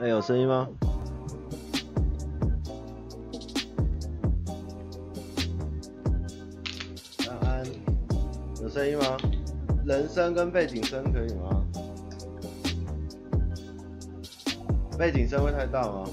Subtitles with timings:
[0.00, 0.68] 哎、有声音吗？
[7.28, 7.66] 安安，
[8.62, 9.16] 有声音吗？
[9.84, 11.64] 人声跟背景声可以吗？
[14.96, 16.04] 背景声会太大吗？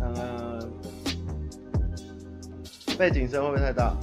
[0.00, 0.60] 安安，
[2.96, 3.94] 背景声会不会太大？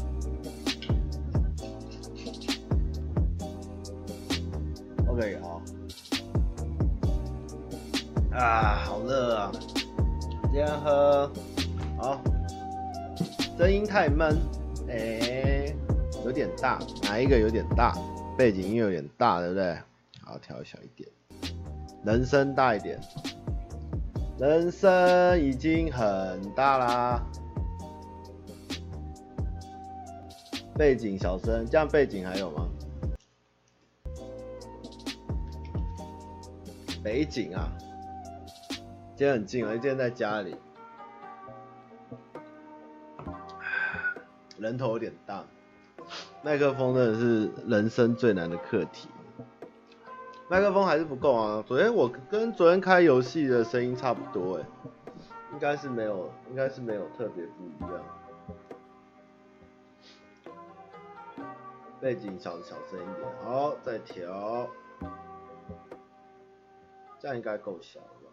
[13.99, 14.34] 太闷，
[14.88, 15.76] 哎、
[16.23, 17.94] 有点大，哪一个有点大？
[18.38, 19.77] 背景音乐有点大，对不对？
[20.21, 21.09] 好，调小一点，
[22.05, 22.98] 人声大一点，
[24.40, 27.21] 人声已经很大啦。
[30.77, 32.70] 背景小声，这样背景还有吗？
[37.04, 37.70] 背景啊。
[39.18, 40.55] 今天很近啊，今天在家里，
[44.60, 45.46] 人头有点大，
[46.43, 49.07] 麦克风真的是人生最难的课题。
[50.49, 54.65] 麦克风还是不够啊，昨天我跟昨天开游戏的声音差不多哎，
[55.54, 58.04] 应该是没有，应该是没有特别不一样。
[62.02, 64.68] 背景小小声一点，好，再调，
[67.19, 68.30] 这样应该够小了吧。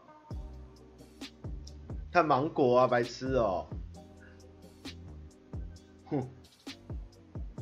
[2.12, 3.66] 看芒果啊，白痴哦、
[6.10, 6.28] 哼，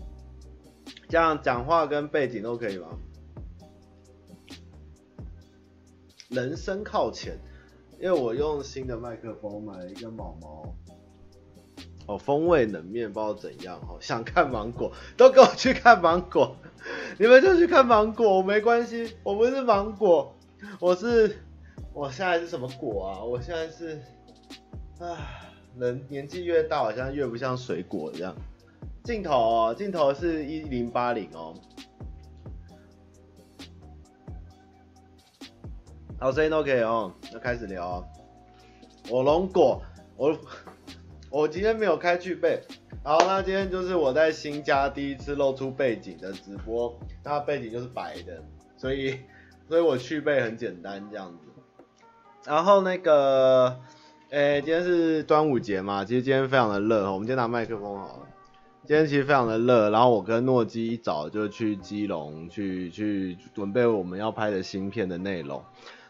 [1.09, 2.89] 这样讲话跟背景都可以吗？
[6.31, 7.39] 人声靠前，
[8.01, 10.75] 因为我用新的麦克风，买了一个毛毛。
[12.06, 13.97] 哦，风味冷面不知道怎样哦。
[14.01, 16.56] 想看芒果， 都给我去看芒果，
[17.19, 20.34] 你们就去看芒果，我没关系，我不是芒果，
[20.81, 21.39] 我是，
[21.92, 23.23] 我现在是什么果啊？
[23.24, 24.02] 我现在是。
[24.98, 25.17] 啊，
[25.77, 28.35] 人年纪越大，好像越不像水果一样。
[29.02, 31.52] 镜头哦，镜头是一零八零哦。
[36.18, 38.05] 好，声音都可以哦，要开始聊哦。
[39.11, 39.83] 我龙果，
[40.17, 40.39] 我
[41.29, 42.63] 我今天没有开去背。
[43.02, 48.42] 好，那今天就是我在新家第一次露出背景的直播，那背景就是白的，
[48.77, 49.18] 所以
[49.68, 51.48] 所以我去背很简单这样子。
[52.45, 53.80] 然后那个。
[54.34, 58.27] 哎、今天是端午节嘛，其实今天非常的热，我们今天拿麦克风好了。
[58.84, 65.62] 今天其实非常的热，然后我跟诺基一早就去基隆去去准备我们要拍的新片的内容。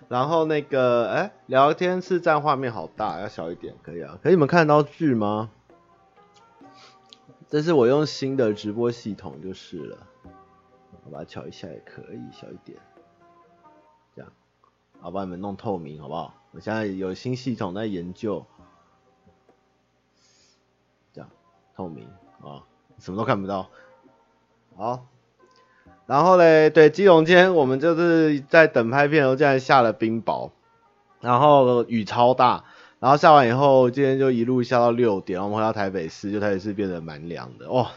[0.08, 4.18] 然后那个哎、聊天室占画面好大，要小一点可以啊？
[4.22, 5.50] 可以你们看得到剧吗？
[7.50, 9.98] 这是我用新的直播系统就是了，
[11.04, 12.78] 我把它调一下也可以，小一点，
[14.16, 14.32] 这样，
[14.98, 16.32] 好，把你们弄透明好不好？
[16.54, 18.46] 我现在有新系统在研究，
[21.12, 21.28] 这样
[21.74, 22.08] 透明
[22.40, 22.62] 啊，
[23.00, 23.68] 什么都看不到。
[24.76, 25.06] 好，
[26.06, 30.52] 然后嘞，对，基隆今天我们就是在等拍片的时候，竟然下了冰雹，
[31.20, 32.64] 然后雨超大，
[33.00, 37.90] 然后下完以后，今天就一路下到六点，然后我们回到台北市，就台北市变得蛮凉的，哇。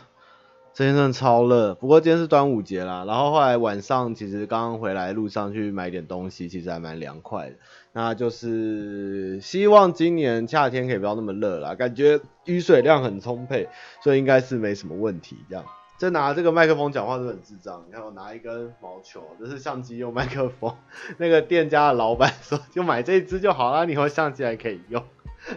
[0.77, 7.55] 今天真的超热，不过今天是端午节啦，然后后来晚上其实刚刚回来路上去买点东西，其实还蛮凉快的。
[7.93, 13.67] 那就是希望今年夏天可以不要那么热啦，感觉雨水量很充沛，
[14.03, 15.37] 所以应该是没什么问题。
[15.49, 15.65] 这样，
[15.97, 17.83] 这拿这个麦克风讲话是很智障。
[17.87, 20.77] 你看我拿一根毛球，这是相机用麦克风。
[21.17, 25.03] 那个店家的老板说，就买这一支就好啦，你以后相机还可以用，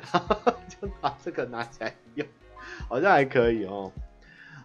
[0.81, 2.27] 就把这个拿起来用，
[2.89, 3.93] 好像还可以哦。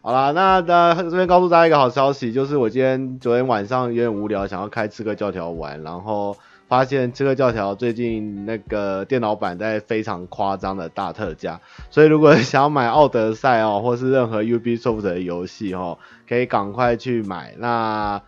[0.05, 15.97] 好啦，那那这边告诉大家一个好消息，就是我今天昨天晚上有点无聊，想要开刺客教条玩，然后发现刺客教条最近那个电脑版在非常夸张的大特价，所以如果想要买奥德赛哦，或是任何 Ubisoft 的游戏哦，
[16.29, 17.55] 可以赶快去买。
[17.58, 18.22] 那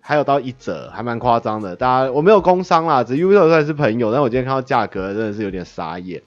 [0.00, 1.76] 还有到一折，还蛮夸张的。
[1.76, 6.22] 大家我没有工商啦，只 Ubisoft 算是朋友，但我今天看到价格真的是有点傻眼。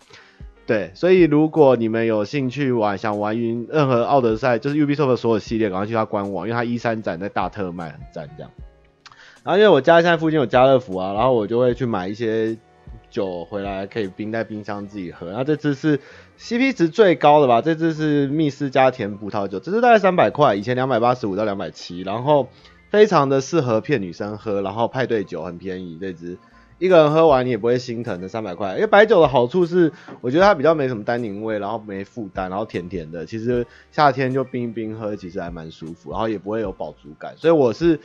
[0.66, 8.50] 对，所以如果你们有兴趣玩，想玩云任何奥德赛，就是 Ubisoft 的所有系列，赶快去他官网，因为他一三展在大特卖，很赞这样。
[9.44, 12.58] 然后因为我家现在附近有家乐福啊，然后我就会去买一些
[13.10, 15.28] 酒回来，可以冰在冰箱自己喝。
[15.28, 16.00] 然后这支是
[16.40, 17.62] CP 值最高的吧？
[17.62, 22.48] 这支是密斯加甜葡萄酒，这支大概三百块，以前两百八十五到两百七，然后
[22.90, 26.38] 非常的适合骗女生喝，然后派对酒很便宜，这支。
[26.84, 29.90] 一个人喝完你也不会心疼的三百块，因为白酒的好处是，
[30.20, 37.98] 我觉得它比较没什么单宁味，然后没负担，然后甜甜的，其实夏天就冰冰喝，其实还蛮舒服，然后也不会有饱足感，所以我是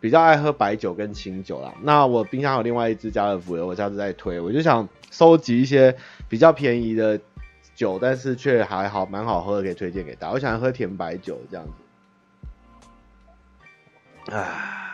[0.00, 1.72] 比较爱喝白酒跟清酒啦。
[1.82, 4.38] 那我冰箱有另外一支家乐福的，我下次再推。
[4.38, 5.96] 我就想收集一些
[6.28, 7.18] 比较便宜的
[7.74, 10.34] 酒，但是却还好蛮好喝的，可以推荐给大家。
[10.34, 11.72] 我想喝甜白酒这样子。
[14.36, 14.89] 啊，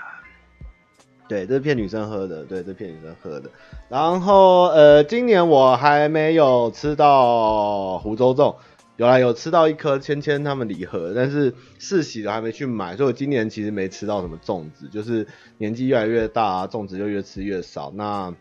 [1.28, 3.50] 对，这是骗女生喝的，对，这是骗女生喝的。
[3.88, 8.55] 然后呃，今年我还没有吃到湖州粽。
[8.96, 15.26] 有啦，有吃到一颗芊芊他们礼盒，但是四喜的还没去买，所以我今年其实没吃到什么粽子，就是
[15.58, 17.93] 年纪越来越大，粽子就越吃越少。
[17.94, 18.32] 那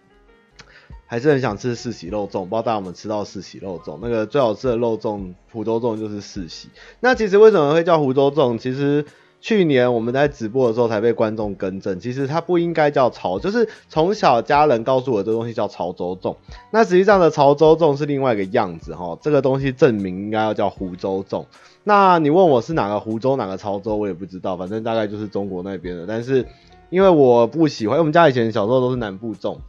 [1.07, 3.99] 还是很想吃四喜肉粽，不知道大家有没有吃到四喜肉粽？
[4.01, 6.69] 那个最好吃的肉粽，湖州粽就是四喜。
[6.99, 8.57] 那其实为什么会叫湖州粽？
[8.59, 9.03] 其实。
[9.45, 16.35] 去年我们在直播的时候才被观众更正，其实它不应该叫潮，就是从小家人告诉我这东西叫潮州粽。
[16.71, 21.45] 那实际上的潮州粽是另外一个样子哈，这个东西正名应该要叫湖州粽。
[21.83, 26.07] 那你问我是哪个湖州哪个潮州，我也不知道，反正大概就是中国那边的。
[26.07, 26.47] 但是
[26.89, 29.59] 因为我不喜欢，我们家以前小时候都是南部粽，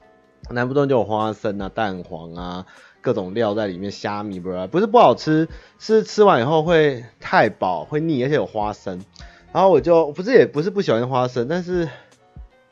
[0.48, 2.64] 南部粽就有花生啊、蛋黄啊、
[3.02, 5.46] 各种料在里面，虾米不是不是不好吃，
[5.78, 9.04] 是吃完以后会太饱会腻，而且有花生。
[9.56, 11.88] 然后我就不是也不是不喜欢花生，但是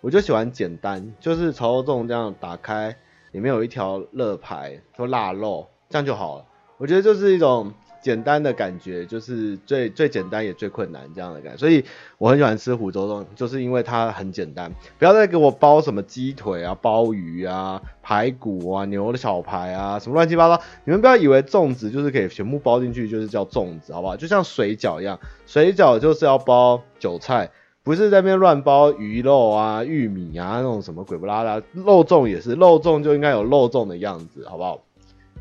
[0.02, 2.94] 我就喜欢简单，就是潮州粽这样打开，
[3.32, 6.44] 里面有一条肋排就腊肉，这样就好了。
[6.76, 7.72] 我觉得就是一种。
[8.04, 11.82] 简单的感觉就是最最简单也最困难这样的感觉，所以
[12.18, 14.70] 我很喜欢吃湖州粽，就是因为它很简单。
[14.98, 20.62] 不要再给我包什么鸡腿啊、鲍鱼啊、排骨啊、牛的小排啊，什么乱七八糟。
[20.84, 24.14] 你们不要以为粽子就是可以全部包进去，就是叫粽子，好不好？
[24.14, 27.50] 就像水饺一样，水饺就是要包韭菜，
[27.82, 31.62] 不是在那边乱包鱼肉啊、玉米啊那种什么鬼不拉拉。
[31.72, 34.83] 肉粽也是，肉粽就应该有肉粽的样子，好不好？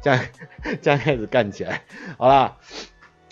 [0.04, 0.20] 这样
[0.82, 1.82] 这样开始干起来，
[2.18, 2.58] 好啦，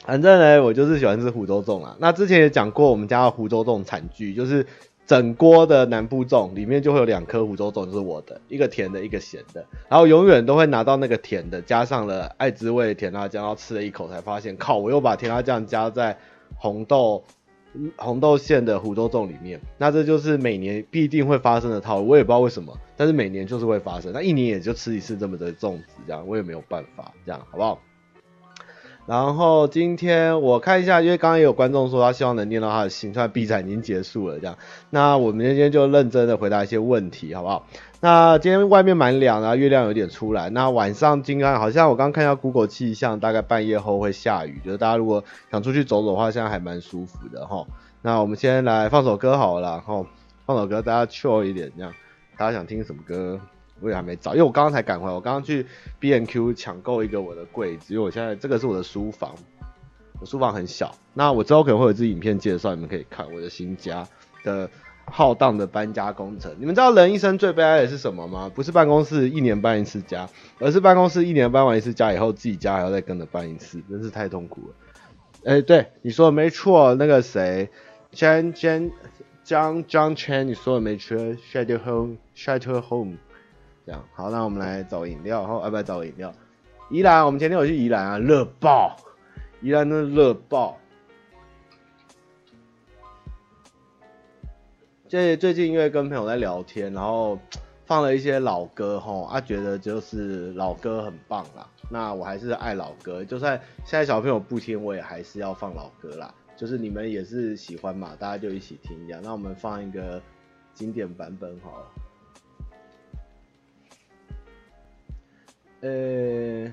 [0.05, 1.95] 反正呢，我就是喜欢吃湖州粽啦。
[1.99, 4.65] 那之前也讲过，我们家的湖州粽惨剧，就是
[5.05, 9.65] 整锅的南部粽里面就会有两颗湖州粽，是我的，一个甜的，一个咸的。
[9.89, 16.17] 然后永远都会拿到那个甜的，加上了爱之味甜辣酱，然后吃了一口才发现，靠，我又把甜辣酱加在
[16.55, 17.23] 红豆。
[17.97, 24.11] 红豆馅的湖州粽里面，那这就是每年必定会发生的套路，我也不知道为什么，但是每年就是会发生。
[24.11, 27.81] 那一年也就吃一次这么的粽子，这样我也没有办法，这样好不好？
[29.11, 34.57] 然后今天我看一下，因为刚刚也有观众说他希望能念到他的心，虽然比赛已经结束了，这样，
[34.89, 37.67] 那我们今天就认真的回答一些问题，好不好？
[37.99, 40.49] 那今天外面蛮凉的，月亮有点出来。
[40.51, 45.21] 那晚上今天好像我刚看一下 Google 气象，大概半夜后会下雨，就是大家如果
[45.51, 47.67] 想出去走走的话，现在还蛮舒服的哈。
[48.01, 50.05] 那我们先来放首歌好了，然后，
[50.45, 51.91] 放首歌大家 chill 一点，这样。
[52.37, 53.41] 大家想听什么歌？
[53.81, 55.65] 我也还没找，因为我刚刚才赶回来，我刚刚去
[55.99, 59.35] B N Q 抢购一个我的柜子，因为我现在这个是我的书房，
[60.19, 60.95] 我书房很小。
[61.13, 64.07] 那我之后可能会有支影片介绍，你们可以看我的新家
[64.43, 64.69] 的。
[65.13, 68.49] 浩荡的搬家工程，你们知道人一生最悲哀的是什么吗？
[68.53, 74.75] 不是办公室一年搬一次家，而是办公室一年搬完一次家以后，自己家还要再跟着搬一次，真是太痛苦了。
[75.43, 77.69] 哎、欸，对，你说的没错，那个谁
[78.13, 78.91] ，Chen Chen
[80.43, 83.17] 你说的没错 Shadow home, shadow Home，
[83.85, 86.33] 这样好，那我们来找饮料，好，要不要找饮料？
[86.89, 88.95] 宜兰，我们前天有去宜兰啊，热爆，
[89.61, 90.77] 宜兰的热爆。
[95.07, 97.37] 这最近因为跟朋友在聊天，然后
[97.85, 101.67] 放了一些老歌吼，啊觉得就是老歌很棒啦。
[101.89, 106.33] 那我还是爱老歌，就算现在小朋友不听，我也还是要放老歌啦。
[106.55, 109.19] 就是你们也是喜欢嘛，大家就一起听一下。
[109.23, 110.21] 那我们放一个
[110.73, 111.85] 经典版本好了。
[115.81, 116.71] 呃，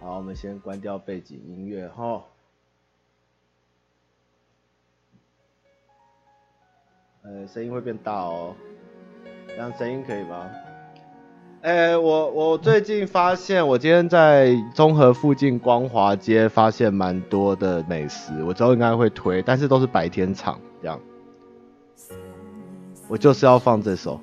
[0.00, 2.24] 好，我们先关掉背景音乐哈。
[7.22, 8.56] 呃，声音会变大哦，
[9.46, 10.50] 这样声音可以吗？
[11.62, 21.00] 哎，我我最近发现，我今天在综合附近光华街发现蛮多的美食，我之后应该会推，但是都是白天场这样。
[23.06, 24.20] 我就是要放这首。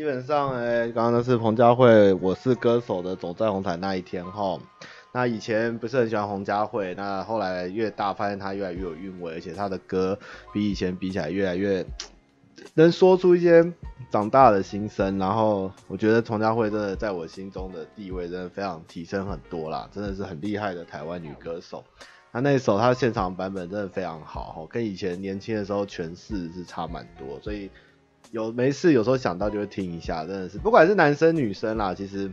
[0.00, 1.86] 基本上，呃，刚刚那是彭佳慧
[2.22, 4.58] 《我是歌手》的走在红毯那一天哈。
[5.12, 10.18] 那以前不是很喜欢彭佳慧，那后来越大发现她越来越有韵味，而且她的歌
[10.54, 11.84] 比以前比起来越来越
[12.72, 13.74] 能说出一些
[14.10, 15.18] 长大的心声。
[15.18, 21.84] 然后我觉得彭佳慧真的在我心中的地位真的非常提升很多啦，真的是很厉害的台湾女歌手。
[22.32, 27.70] 那那一首她现场版本真的非常好，跟以前年轻的时候诠释是差蛮多，所以。
[28.30, 32.30] 有没事，有时候想到就会听一下，真的是，不管是男生女生啦，其实，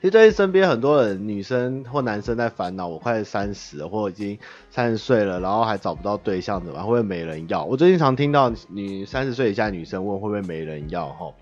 [0.00, 4.36] 其实最近身边很多人，女生或男生在烦恼，我快三十了，或已经
[4.70, 6.82] 三十岁了，然后还找不到对象怎么办？
[6.84, 7.64] 会不会没人要？
[7.64, 11.34] 我最近常听到女三十岁以下女生问会不会没人要，齁，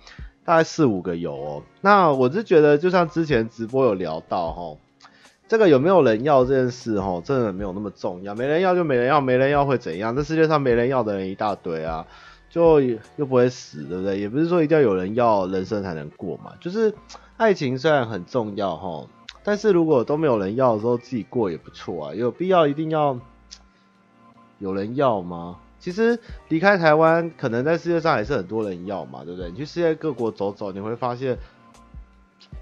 [0.45, 1.63] 大概四五个有哦。
[1.81, 4.77] 那我是觉得，就像之前直播有聊到，齁，
[5.49, 10.15] 这个有没有人要这件事，齁，真的没有那么重要，没人要就没人要，没人要会怎样？
[10.15, 12.07] 这世界上没人要的人一大堆啊。
[12.59, 12.81] 就
[13.17, 14.19] 又不会死，对不对？
[14.19, 16.55] 也不是说一定要有人要，人生才能过嘛。
[16.61, 16.93] 就是
[17.37, 19.07] 爱情虽然很重要哈，
[19.45, 22.15] 但是如果都没有人要的时候，自己过也不错啊。
[22.15, 23.19] 有必要一定要
[24.59, 25.59] 有人要吗？
[25.79, 29.51] 其实离开台湾，可能在世界上还是很多人要嘛，对不对？
[29.51, 31.39] 你去世界各国走走，你会发现，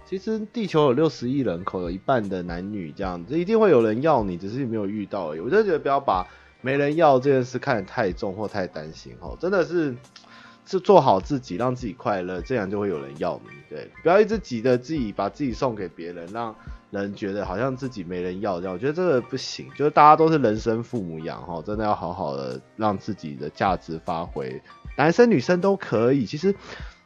[0.04, 5.40] 其实地球有六十亿人口，有一半的男女这样子，一定会有人要你，只是你没有遇到而已。
[5.40, 6.26] 我就觉得不要把。
[6.66, 9.94] 没人要这件事看得太重或太担心哦，真的是
[10.66, 13.50] 是做好自己，让自己快乐，这样就会有人要你。
[13.70, 16.52] 对，不要一直急着自己把自己送给别人，让
[16.90, 18.74] 人觉得好像自己没人要这样。
[18.74, 24.60] 我觉得这个不行，就是大家都是人生父母养哈，真的要好好的让自己的价值发挥，
[24.96, 26.26] 男生女生都可以。
[26.26, 26.52] 其实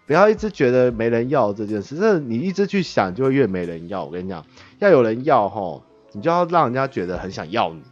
[0.06, 4.06] 不要一直觉得没人要这件事，这你一直去想就会越没人要。
[4.06, 4.46] 我跟你讲，
[4.78, 7.82] 要有人要哈，你就要让人家觉得很想要你。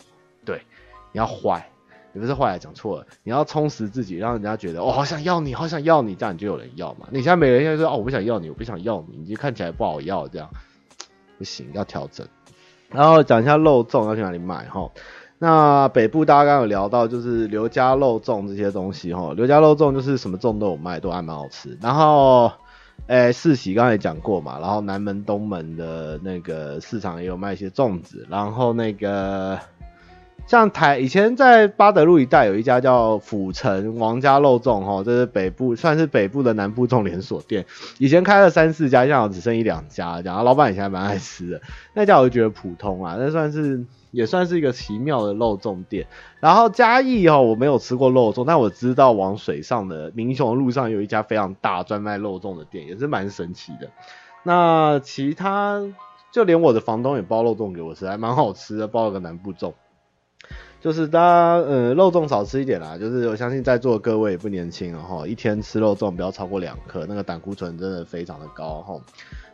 [1.13, 1.69] 你要坏，
[2.13, 7.09] 你不是坏，讲错了，你要充实自己，让人家觉得哦，好想要你，好想要你，这样你就有人要嘛。
[7.11, 10.49] 你现在没人要说哦，我不想要你，我不想要你，你就看起来不好要，这样
[11.39, 12.27] 不行，要调整。
[12.91, 14.91] 然后讲一下肉粽要去哪里买哈。
[15.39, 19.33] 那北部大家刚刚有聊到，就是刘家肉粽这些东西哈。
[19.35, 21.79] 刘家肉粽就是什么粽都有卖，都还蛮好吃。
[21.81, 22.51] 然后，
[23.07, 24.59] 诶，四喜刚才也讲过嘛。
[24.59, 28.27] 然后南门、东门的那个市场也有卖一些粽子。
[28.29, 29.59] 然后那个。
[30.49, 37.67] 像台以前在八德路一带有一家叫府城王家肉粽哈，这是北部算是北部的南部粽连锁店，
[37.99, 41.61] 以前开了三四家，现在只剩一两家，然后老板以前还蛮爱吃的，
[41.93, 46.07] 那家我就觉得普通啊，那算是也算是一个奇妙的肉粽店。
[46.41, 53.91] 然后嘉义哦，我没有吃过肉粽，但我知道往水上的民雄路上有一家非常大专卖肉粽的店，也是蛮神奇的。
[54.45, 55.83] 那其他
[56.33, 59.75] 就连我的房东也包肉粽给我吃，还蛮好吃的，包了个南部粽。
[60.81, 69.01] 就是大家呃肉粽少吃一点啦，就是我相信在座的各位也不年轻了哈，一天吃肉粽不要超过两颗，那个胆固醇真的非常的高哈。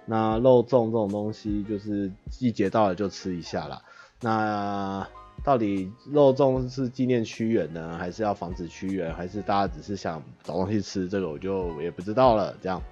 [0.04, 3.80] 那肉粽这种东西就是季节到了就吃一下啦。
[4.20, 5.06] 那
[5.42, 11.08] 到底肉粽是纪念屈原呢，还是要防止屈原，还是大家只是想找东西吃？
[11.08, 12.54] 这个我就也不知道了。
[12.60, 12.82] 这样，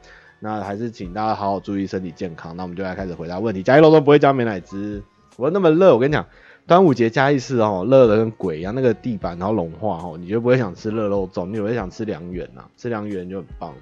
[0.40, 2.56] 那还是请大家好好注意身体健康。
[2.56, 3.62] 那我们就来开始回答问题。
[3.62, 5.02] 嘉义肉粽不会加美乃滋，
[5.36, 6.26] 我那么热，我跟你讲。
[6.64, 13.74] 端午节嘉义市哦，热的跟鬼一样，那个地板然后融化哦，你就不会想吃热肉粽，你会想吃凉圆呐，吃凉圆就很棒。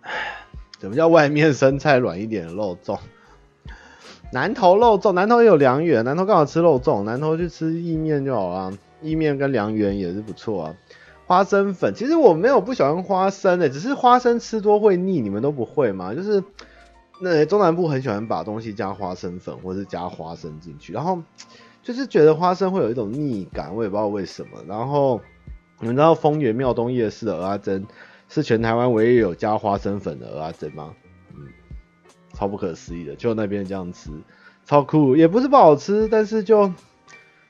[0.00, 0.10] 唉，
[0.80, 2.98] 什么叫外面生菜软一点的肉粽？
[4.32, 10.74] 南投肉粽，南投也有凉圆，南投刚好吃肉粽，南投去吃意面就好了，意面跟凉圆也是不错啊。
[11.26, 16.14] 花生粉，其实我没有不喜欢花生的，只是花生吃多会腻，你们都不会吗？
[16.14, 16.42] 就是。
[17.18, 21.22] 那中南部很喜欢把东西加花生粉或者是加花生进去，然后
[21.82, 24.62] 就是觉得花生会有一种腻感，我也不知道为什么。
[24.68, 25.20] 然后
[25.80, 27.86] 你们知道丰原庙东夜市的蚵仔煎
[28.28, 30.94] 是全台湾唯一有加花生粉的蚵仔煎吗？
[31.34, 31.48] 嗯，
[32.34, 34.10] 超不可思议的，就那边这样吃，
[34.64, 36.72] 超酷，也不是不好吃，但是就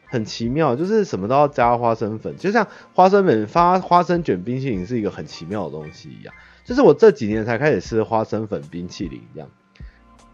[0.07, 6.33] 很奇妙，就是什么都要加花生粉，就像花生粉发花生卷冰淇淋是一个很奇妙的东西一样。
[6.67, 9.49] 就是我这几年才开始吃花生粉冰淇淋这样。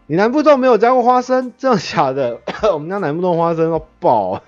[0.07, 2.41] 你南部粽没有加过花生，这样假的？
[2.73, 4.41] 我们家南部粽花生要爆，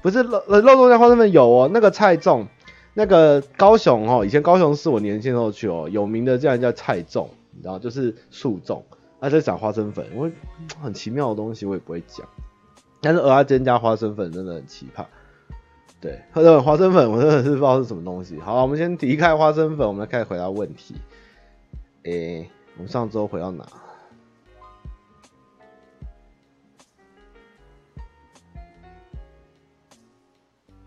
[0.00, 1.70] 不是肉肉粽加花生粉有哦。
[1.74, 2.46] 那个菜粽，
[2.94, 8.80] 那个高雄哦，以前高雄是我年轻时候去哦，有名的这样叫菜粽，你知道，就是素粽，
[9.18, 10.30] 而且讲花生粉，我
[10.80, 12.26] 很奇妙的东西我也不会讲，
[13.02, 15.04] 但是鹅阿煎加花生粉真的很奇葩。
[16.00, 18.38] 对，或者花生粉，我真的是不知道是什么东西。
[18.38, 20.94] 好，我们先离开花生粉，我们来开始回答问题。
[22.02, 23.66] 诶、我们上周回到哪？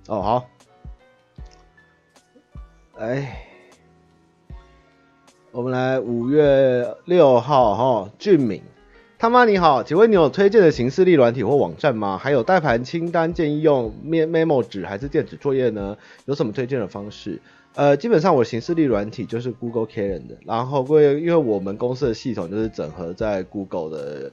[0.08, 0.50] 哦，好。
[3.00, 3.48] 哎，
[5.52, 8.62] 我们来五月六号哈，俊敏。
[9.20, 12.20] 他妈你好，请问你有推荐的行事历软体或网站吗？
[12.20, 15.98] 还有带盘清单建议用 memo 纸还是电子作业呢？
[16.26, 17.42] 有什么推荐的方式？
[17.74, 24.32] 呃，基本上我行事历软体就是 Google Calendar，然后因为我们公司的系统就是整合在 Google 的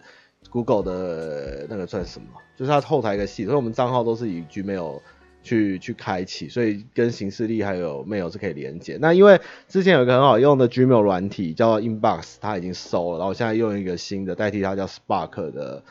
[0.50, 2.26] Google 的那个算什么？
[2.54, 5.00] 就是它后台一个系统，所以我们账号都是以 Gmail。
[5.44, 8.98] 去去开启，所以跟行事历还有 mail 是可以连接。
[9.00, 15.82] 那因为之前有一个很好用的 Gmail 软体叫 Inbox，它已经收了，然后我现在用一个新的代替它叫 Spark 的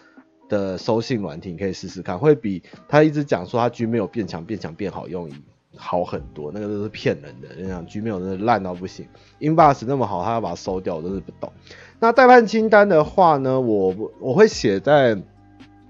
[0.49, 5.29] 的收信软体，你可以试试看，会比他一直讲说它 Gmail 变强变强变好用
[5.77, 6.51] 好很多。
[6.53, 9.07] 那个都是骗人的，你想 Gmail 真的烂到不行
[9.39, 11.53] ，Inbox 那么好，他要把它收掉，我真是不懂。
[11.99, 15.21] 那待办清单的话呢，我我会写在。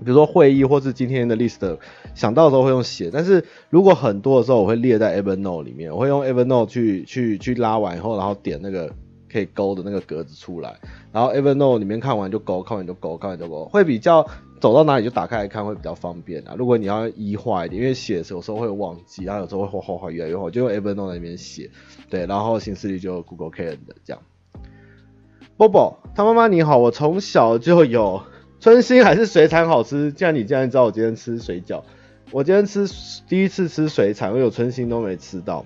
[0.04, 1.78] 比如说会议或是今天的 list，
[2.14, 8.94] 想到的时候会用写，但是如果很多的时候我会列在 Evernote 里面，我会用 Evernote 去去去拉完以后，然后点那个
[9.32, 10.76] 可以勾的那个格子出来，
[11.12, 14.28] 然后 Evernote 里面看完就勾，看完就勾，看完就勾，会比较
[14.60, 16.54] 走到哪里就打开来看会比较方便啊。
[16.58, 21.70] 如果你要一画一点，因为写的时候有时候会忘记，然后有时候会画画画越来越好，就用 Evernote 那边写，
[22.10, 24.22] 对，然后行事历就 Google Calendar 这样。
[25.58, 28.22] Bobo，他妈妈你好，我从小就有。
[28.64, 30.10] 春心还是水产好吃？
[30.14, 31.84] 既然你既然知道我今天吃水饺，
[32.32, 32.88] 我今天吃
[33.28, 35.66] 第一次吃水产，我有春心都没吃到。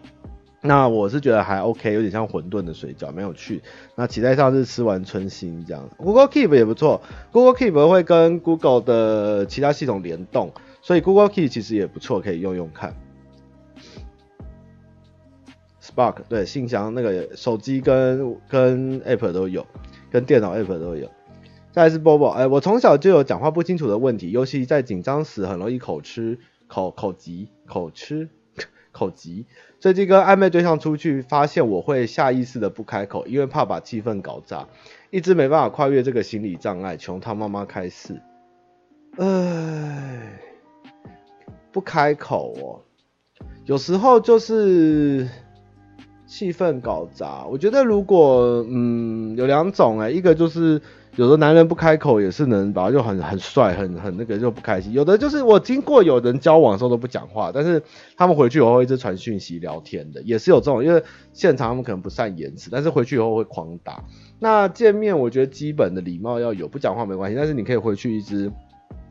[0.62, 3.62] 那我是觉得还 OK，有点像馄饨的水饺，没有去。
[3.94, 5.88] 那期待上次吃完春心这样。
[5.98, 7.00] Google Keep 也不错
[7.32, 12.96] ，Google Keep 会跟 Google 的其他系统联动，所以 Google Keep 其实也不错，可以用用看。
[15.84, 19.64] Spark 对，信箱那个手机跟跟 App 都有，
[20.10, 21.08] 跟电脑 App 都有。
[21.78, 28.30] 再来是 Bobo，哎，我从小就有讲话不清楚的问题，尤其在紧张时很容易口吃、口口急、口吃、
[28.92, 29.46] 口急。
[29.80, 34.68] 最近跟暧昧对象出去，发现我会下意识的不开口，因为怕把气氛搞砸，
[35.12, 38.20] 一直没办法跨越这个心理障碍，求他妈妈开示。
[39.18, 40.40] 哎，
[41.72, 42.82] 不开口哦，
[43.66, 45.30] 有时候就是。
[46.30, 50.82] 气氛搞砸，我觉得如果嗯有两种哎、一个就是
[51.18, 57.82] 有的男人不开口也是能把就很很帅很很那个就不开心，有的就是我经过有人交往的时候都不讲话，但是
[58.16, 61.04] 他们回去以后一直传讯息聊天的，也是有这种，因为
[61.34, 64.04] 现场他们可能不善言辞，但是回去以后会狂打。
[64.38, 68.52] 那见面我觉得基本的礼貌要有，不讲话没关系，但是你可以回去一直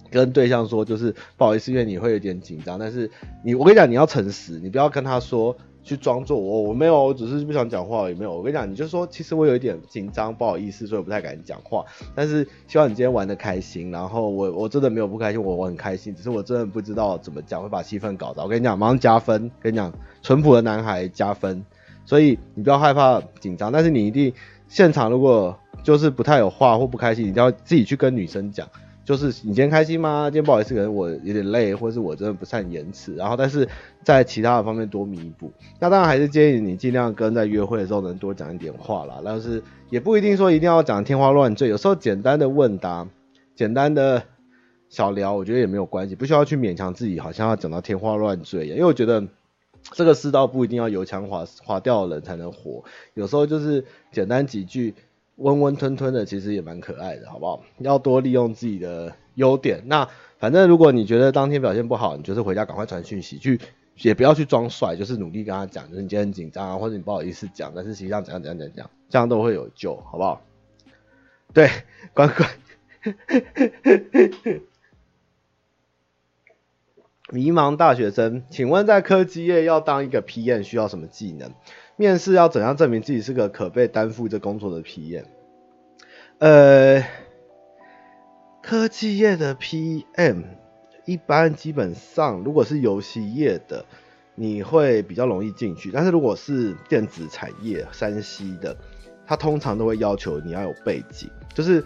[0.08, 3.10] 跟对象说，就是不好意思，因为你会有点紧张，但是
[3.42, 5.56] 你我跟你讲你要诚实，你不要跟他说。
[5.86, 8.36] 去装作我我没有，我只是不想讲话，也没有。
[8.36, 11.84] 我跟你讲，你就说其实我有一点紧张，不好意思，所以不太敢讲话。
[12.12, 13.92] 但是希望你今天玩的开心。
[13.92, 18.42] 然后我我真的没有不开心，我我很开心，只是我真的不知道怎么讲会把气氛搞砸。
[18.42, 19.48] 我跟你讲，马上加分。
[19.62, 21.64] 跟你讲，淳朴的男孩加分。
[22.04, 24.32] 所以你不要害怕紧张，但是你一定
[24.66, 28.66] 现场如果就是不太有话或不开心，你一定要自己去跟女生讲。
[29.06, 30.24] 就是你今天开心吗？
[30.28, 33.66] 今天不好意思，可能我有点累，或是我真的不善言辞，然后但是
[34.02, 35.52] 在其他的方面多弥补。
[35.78, 39.22] 那当然还是建议你尽量跟在约会的时候能多讲一点话啦。
[39.24, 43.06] 但是也不一定说一定要讲天花乱坠，有时候简单的问答、
[43.54, 44.20] 简单的
[44.88, 48.66] 小聊，我觉得也没有关系，不需要去勉强自己，好像要讲到天花乱坠。
[48.66, 49.24] 因为我觉得
[49.92, 52.82] 这个世道不一定要油腔滑滑调的人才能活，
[53.14, 54.96] 有时候就是简单几句。
[55.36, 57.62] 温温吞吞的，其实也蛮可爱的，好不好？
[57.78, 59.82] 要多利用自己的优点。
[59.86, 63.60] 那反正如果你觉得当天表现不好，你就是回家赶快传讯息去，
[64.02, 70.42] 也不要去装帅，就是努力跟他讲，就是你今天很紧张啊，或者你不好意思讲，但是实际上怎样怎样怎样，这样都会有救，好不好？
[71.52, 71.70] 对，
[72.14, 72.48] 乖乖。
[77.32, 81.52] 迷茫大学生，请问在科技业要当一个 PM 需要什么技能？
[81.96, 85.24] 面试要怎样证明自己是个可被担负这工作的 PM？
[86.38, 87.02] 呃，
[88.62, 90.44] 科技业的 PM
[91.06, 93.86] 一般基本上，如果是游戏业的，
[94.34, 95.90] 你会比较容易进去。
[95.90, 98.76] 但是如果是电子产业、三 C 的，
[99.26, 101.82] 它通常都会要求你要有背景，就是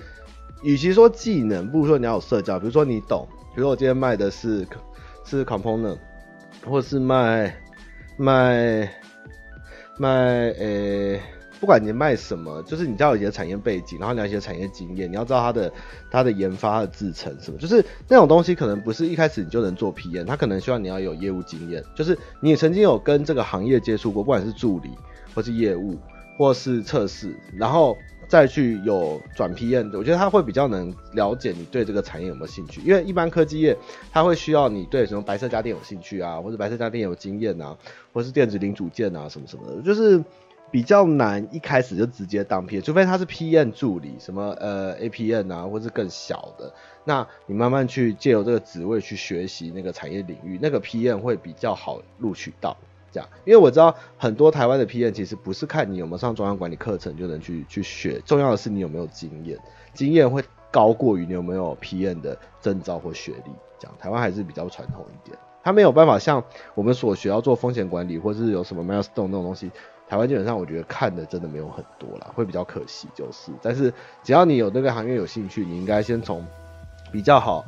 [0.64, 2.58] 与其说技能，不如说你要有社交。
[2.58, 4.66] 比如说你懂，比如说我今天卖的是
[5.24, 5.98] 是 component，
[6.66, 7.54] 或是卖
[8.16, 8.92] 卖。
[10.00, 11.20] 卖呃、
[11.60, 15.72] 不管你卖什么，就是你要有一些产业背景，然后了解产业经验，你要知道它的
[16.10, 24.88] 它的研发、的制程什么，就是那种东西可能不是一开始你就能做 PM，它可能需要你要有业务经验，就是你曾经有跟这个行业接触过，不管是助理
[25.34, 25.98] 或是业务
[26.38, 27.96] 或是测试，然后。
[28.30, 33.76] 再去有转 PM，我觉得他会比较能了解你对这个产业有没有兴趣，因为一般科技业
[34.12, 37.76] 他会需要你对什么白色家电有兴趣啊，或者白色家电有经验啊，
[38.12, 40.22] 或是电子零组件啊什么什么的，就是
[40.70, 46.72] 比较难一开始就直接当 PM，除非他是 PM 助理，什么呃 APN 啊，或是更小的，
[47.04, 52.76] 那你慢慢去借由这个职位去学习那个产业领域，那个 PM 会比较好录取到。
[53.12, 59.58] 这样，因为我知道很多台湾的 PM 其实不是看你有没有上中央管理课程就能去去学，重要的是你有没有经验，
[59.94, 63.52] 经验会高过于你有没有 PM 的证照或学历。
[63.78, 66.44] 这样，台湾还是比较传统一点，他没有办法像
[66.74, 69.70] 我们所学要做风险管理或是有什么 milestone 那种东西，
[70.06, 73.50] 台湾基本上我觉得看的真的没有很多啦，会比较可惜就是。
[73.62, 73.92] 但是
[74.22, 76.46] 只要你有那个行业有兴趣，你应该先从
[77.10, 77.64] 比较好，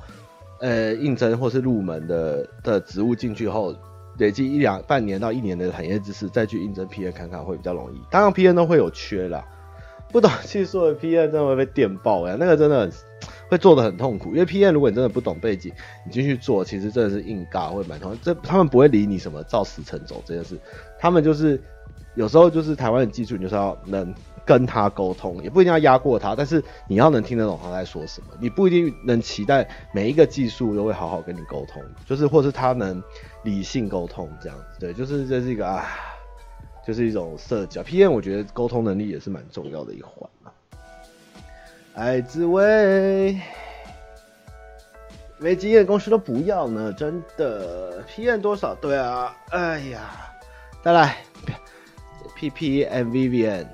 [0.61, 3.74] 呃，应征或是入门的的职务进去后。
[4.18, 8.01] 累积一两半年到一年的行业知识，再去应征 PN 看看会比较容易。
[8.11, 9.44] 当然 PN 都会有缺啦，
[10.11, 12.90] 不懂技术的 PN 真的会被电爆呀，那个真的
[13.48, 14.31] 会做的很痛苦。
[14.31, 15.72] 因为 PN 如果你真的不懂背景，
[16.05, 18.16] 你进去做，其实真的是硬尬，会蛮痛。
[18.22, 20.59] 这他们不会理你什么照时程走这件事，
[20.98, 21.61] 他们就是
[22.14, 24.14] 有时候就是台湾的技术，你就是要能。
[24.44, 28.27] 跟他沟通也不一定要压过他，但是你要能听得懂他在说什么。
[28.40, 33.01] 你不一定能期待每一个技术都会好好跟你沟通，就是或是他能
[33.44, 34.64] 理性沟通这样子。
[34.81, 35.87] 对，就是这是一个啊，
[36.85, 37.85] 就是一种社交。
[37.85, 40.51] PM 我觉得沟通能力也是蛮重要的一环嘛。
[41.94, 43.40] 爱滋味，
[45.38, 48.03] 没经验公司都不要呢，真的。
[48.09, 48.75] PM 多少？
[48.75, 50.11] 对啊，哎呀，
[50.83, 51.18] 再来
[52.42, 53.66] ，PP and Vivian。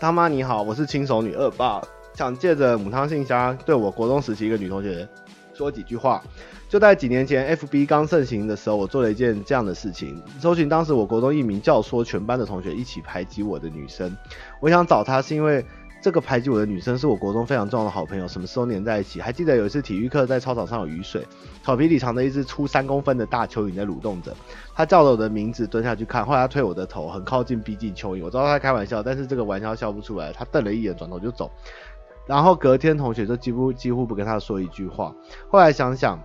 [0.00, 1.80] 他妈你好，我是轻熟女恶霸，
[2.14, 5.08] 想借着母汤信箱对我国中时期一个女同学
[5.54, 6.20] 说几句话。
[6.68, 14.16] 就在几年前，FB 刚盛行的时候，我做了一件这样的事情，搜寻当时我国中一名教唆全班的同学一起排挤我的女生。
[14.60, 15.64] 我想找她是因为
[16.04, 19.22] 这个排挤我的女生是我国中非常重要的好朋友，什么时候黏在一起？
[19.22, 21.26] 还记得有一次体育课在操场上有雨水，
[21.62, 24.36] 草皮里藏着一只粗三公分的大蚯蚓在蠕动着。
[24.74, 28.22] 她叫了我的名字，蹲下去看，后来她推我的头，很靠近逼近蚯蚓。
[28.22, 30.30] 我知道她开玩笑，但是这个玩笑笑不出来。
[30.30, 31.50] 她瞪了一眼，转头就走。
[32.26, 35.10] 然后隔天同学就几乎几乎不跟她说一句话。
[35.48, 36.22] 后来想想。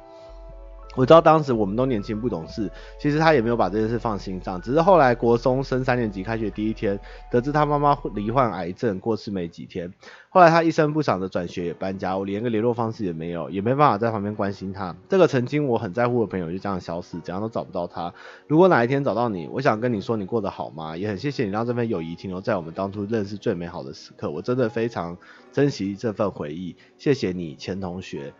[0.99, 6.99] 我知道当时我们都年轻不懂事，其实他也没有把这件事放心上，只是后来国松升三年级开学第一天，
[7.31, 9.93] 得知他妈妈罹患癌症过世没几天，
[10.27, 14.93] 后来他一声不响的转学也搬家，我连个联络方式也没有，也没办法在旁边关心他。
[15.07, 18.13] 这个曾经我很在乎的朋友就这样消失，怎样都找不到他。
[18.47, 20.97] 如果哪一天找到你，我想跟你说你过得好吗？
[20.97, 25.17] 也很谢谢你让这份友谊停留在我们当初认识最美好的时刻，我真的非常
[25.53, 28.33] 珍惜这份回忆，谢谢你前同学。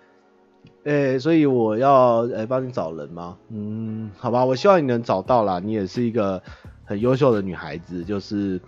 [0.83, 3.37] 诶、所以我要诶帮、你找人吗？
[3.49, 5.59] 嗯，好吧，我希望你能找到啦。
[5.59, 6.41] 你也是一个
[6.85, 8.59] 很优秀的女孩子，就是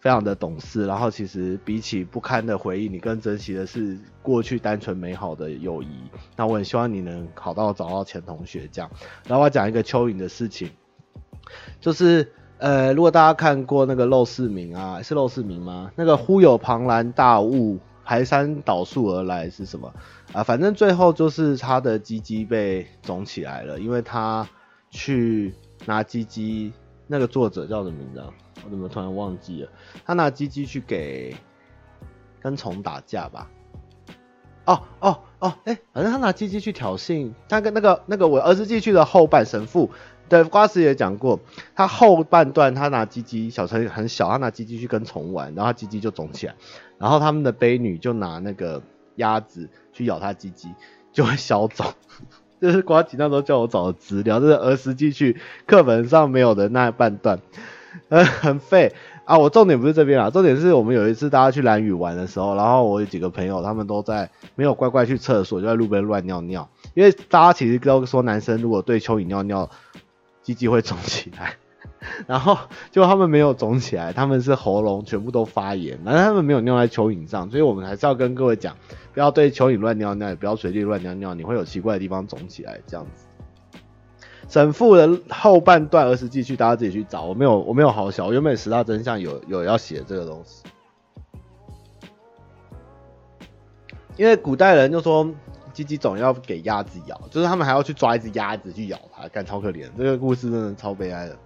[0.00, 0.86] 非常的懂事。
[0.86, 5.88] 然后其实比起不堪的回忆，你更珍惜的是过去单纯美好的友谊。
[6.36, 8.90] 那我很希望你能好到找到前同学这样。
[9.26, 10.70] 然后我要讲一个蚯蚓的事情，
[11.80, 15.92] 就是呃，如果大家看过那个陋室铭啊，是陋室铭吗？
[15.94, 17.78] 那个忽有庞然大物
[18.08, 19.92] 排山倒树而来是什么？
[20.32, 24.48] 啊，反正最后就是他的鸡鸡被肿起来了，因为他
[24.88, 25.52] 去
[25.84, 26.72] 拿鸡鸡，
[27.06, 28.30] 那个作者叫什么名字啊？
[28.64, 29.68] 我怎么突然忘记了？
[30.06, 31.36] 他拿鸡鸡去给
[32.40, 33.50] 跟虫打架吧？
[34.64, 39.90] 哦哦哦，哎、欸，反正他拿鸡鸡去挑衅，他跟那个那个我儿子记去的后半神父，
[40.30, 41.40] 对，瓜子也讲过，
[41.74, 46.54] 他后半段他拿鸡鸡，小陈很小，他拿鸡鸡去跟虫玩，然后他鸡鸡就肿起来，
[46.98, 48.82] 然后他们的婢女就拿那个
[49.16, 49.68] 鸭子。
[49.90, 50.68] 去咬他鸡鸡
[51.12, 51.84] 就会消肿，
[52.60, 57.40] 这是呱吉那时候叫我找的资料，这是儿时记去课本上没有的那一半段，
[58.10, 59.36] 呃， 很废啊。
[59.36, 69.68] 我重点不是这边啊，重点是我们有一次大家去兰屿玩的时候，然后我有几个朋友他们都在没有乖乖去厕所，就在路边乱尿尿，因为大家其实都说男生如果对蚯蚓尿尿，
[70.44, 71.56] 鸡鸡会肿起来。
[72.26, 72.56] 然后
[72.90, 78.76] 就他们没有肿起来，他们是喉咙全部都发炎，反正他们没有尿在蚯蚓上，所以我们还是要跟各位讲，
[79.12, 83.24] 不要对蚯蚓乱尿尿，也不要随地乱尿尿，你会有奇怪的地方肿起来这样子。
[84.48, 90.62] 神父的后半段儿时记去，大家自己去找，我没有我没有好小，我原本十大真相有有要写这个东西，
[94.16, 95.28] 因为古代人就说
[95.74, 101.36] 鸡鸡肿要给鸭子咬，就是他们还要去抓一只鸭子去咬它，干超可怜，这个故事真的超悲哀的。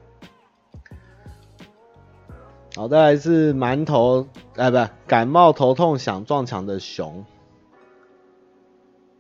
[2.75, 7.23] 好，再来是馒头，哎，不，感冒头痛想撞墙的熊。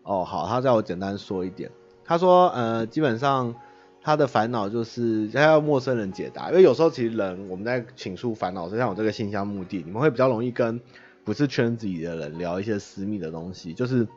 [0.05, 1.71] 哦，好，他叫我简单说一点。
[2.03, 3.55] 他说，呃，基本上
[4.01, 10.81] 他的烦恼就是他要陌生人解答，因为有时候其实人我们在倾诉烦恼，就像我这个信箱目的，你们会比较容易跟
[11.23, 14.09] 不是圈子里的人聊一些私密的东西，就是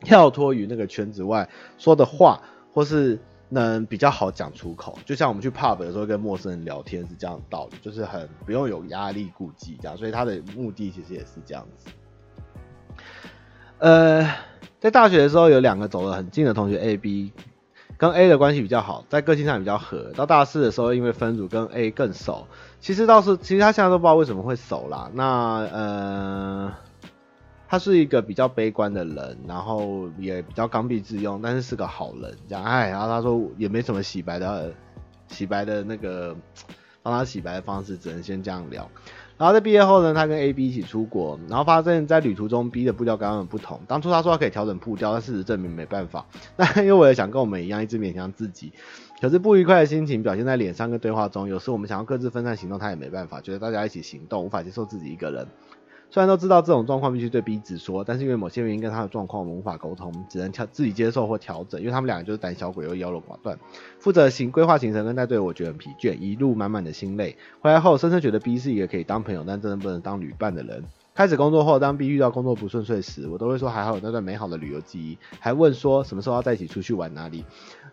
[0.00, 2.42] 跳脱于那个圈子外说的话，
[2.72, 3.20] 或是。
[3.50, 11.90] 能比较好讲出口，就像我们去 pub 的时候跟陌生人聊天是这样的道理，就是很不用有压力顾忌这样，所以他的目的其实也是这样子。
[13.78, 14.30] 呃，
[14.80, 17.32] 在大学的时候有两个走得很近的同学 A、B，
[17.96, 20.12] 跟 A 的关系比较好，在个性上比较合。
[20.14, 22.46] 到大四的时候因为分组跟 A 更熟，
[22.80, 25.10] 其实倒是其实他现在都不知道为什么会熟啦。
[25.14, 25.24] 那
[25.72, 26.74] 呃。
[27.68, 32.88] 他是一个比较悲观的人，然后也比较刚愎自用，但是是个好人，这样哎。
[32.88, 34.72] 然后他说也没什么洗白的，
[35.28, 36.34] 洗白的那个
[37.02, 38.90] 帮他洗白的方式，只能先这样聊。
[39.36, 43.80] 然后在毕业后呢，他跟 A、B 一起出国，然后发现在旅途中 B 的步调跟他们不同。
[43.86, 46.26] 当初他说他可以调整步调，但事实证明没办法。
[46.56, 48.72] 那因为我也想跟我们一样，一直勉强自己，
[49.20, 51.48] 可是不愉快的心情表现在脸上跟对话中。
[51.48, 55.46] 有时我们想要各自分散行动，他也没办法，觉得大家一起行动无法接受自己一个人。
[56.10, 61.78] 虽然都知道这种状况必须对 B 直说，但是因为某些原因跟他的状况我们无法沟通，只能调自己接受或调整。
[61.80, 63.58] 因为他们两个就是胆小鬼又优柔寡断，
[63.98, 67.36] 负责行规划行程跟带队，我觉得很疲倦，一路满满的心累。
[67.60, 70.82] 回来后深深觉得 B 是一个可以当朋友，但真的不能当旅伴的人。
[71.18, 77.44] 开始工作后，当 B 遇到工作不顺遂时，我都会说还好有那段美好的旅游记忆，还问说什么时候要在一起出去玩哪里。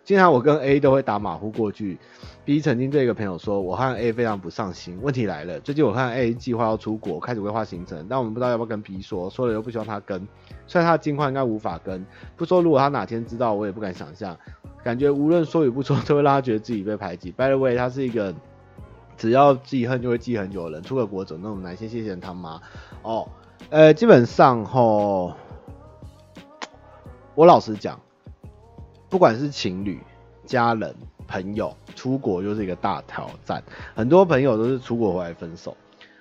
[0.04, 1.98] 经常我跟 A 都会打马虎过去。
[2.44, 10.24] B 曾经对一个朋友说：“我和 A 非常不上心。”问题来了，最近我和 A 计划要出国，开始规划行程，但我们不知道要不要跟 B 说，说了又不希望他跟。
[10.68, 14.38] 虽然他的近况应该无法跟，不说如果他哪天知道，我也不敢想象。
[14.84, 17.32] 感觉无论说与不说，都会让他觉得自己被排挤。
[17.32, 18.32] By the way，他是一个
[19.16, 20.82] 只要记恨就会记很久的人。
[20.82, 21.76] 出个国走那么难？
[21.76, 22.60] 先谢谢他妈
[23.02, 23.28] 哦。
[23.70, 25.34] 呃，基本上吼，
[27.34, 28.00] 我老实讲。
[29.08, 30.00] 不管是情侣、
[30.44, 30.94] 家人、
[31.28, 33.62] 朋友，出国就是一个大挑战。
[33.94, 35.76] 很多朋友都是出国回来分手，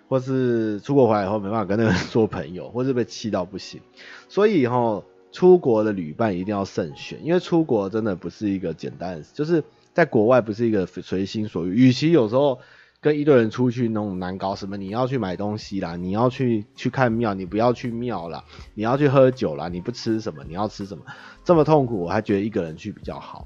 [0.08, 3.82] 或是出国回来以后没办法跟那个人做朋友，或是被气到不行。
[4.30, 11.88] 所以齁，出国的旅伴一定要慎选，因为出国真的不是一个简单的事，就是在国外不是一个随心所欲。
[11.88, 12.60] 与其有时候
[13.06, 21.04] 跟一堆人出去那种难搞什么，你要去买东西啦，你要去去看庙，你不要去庙啦，你要去喝酒啦，你不吃什么，你要吃什么？
[21.44, 23.46] 这么痛苦，我还觉得一个人去比较好。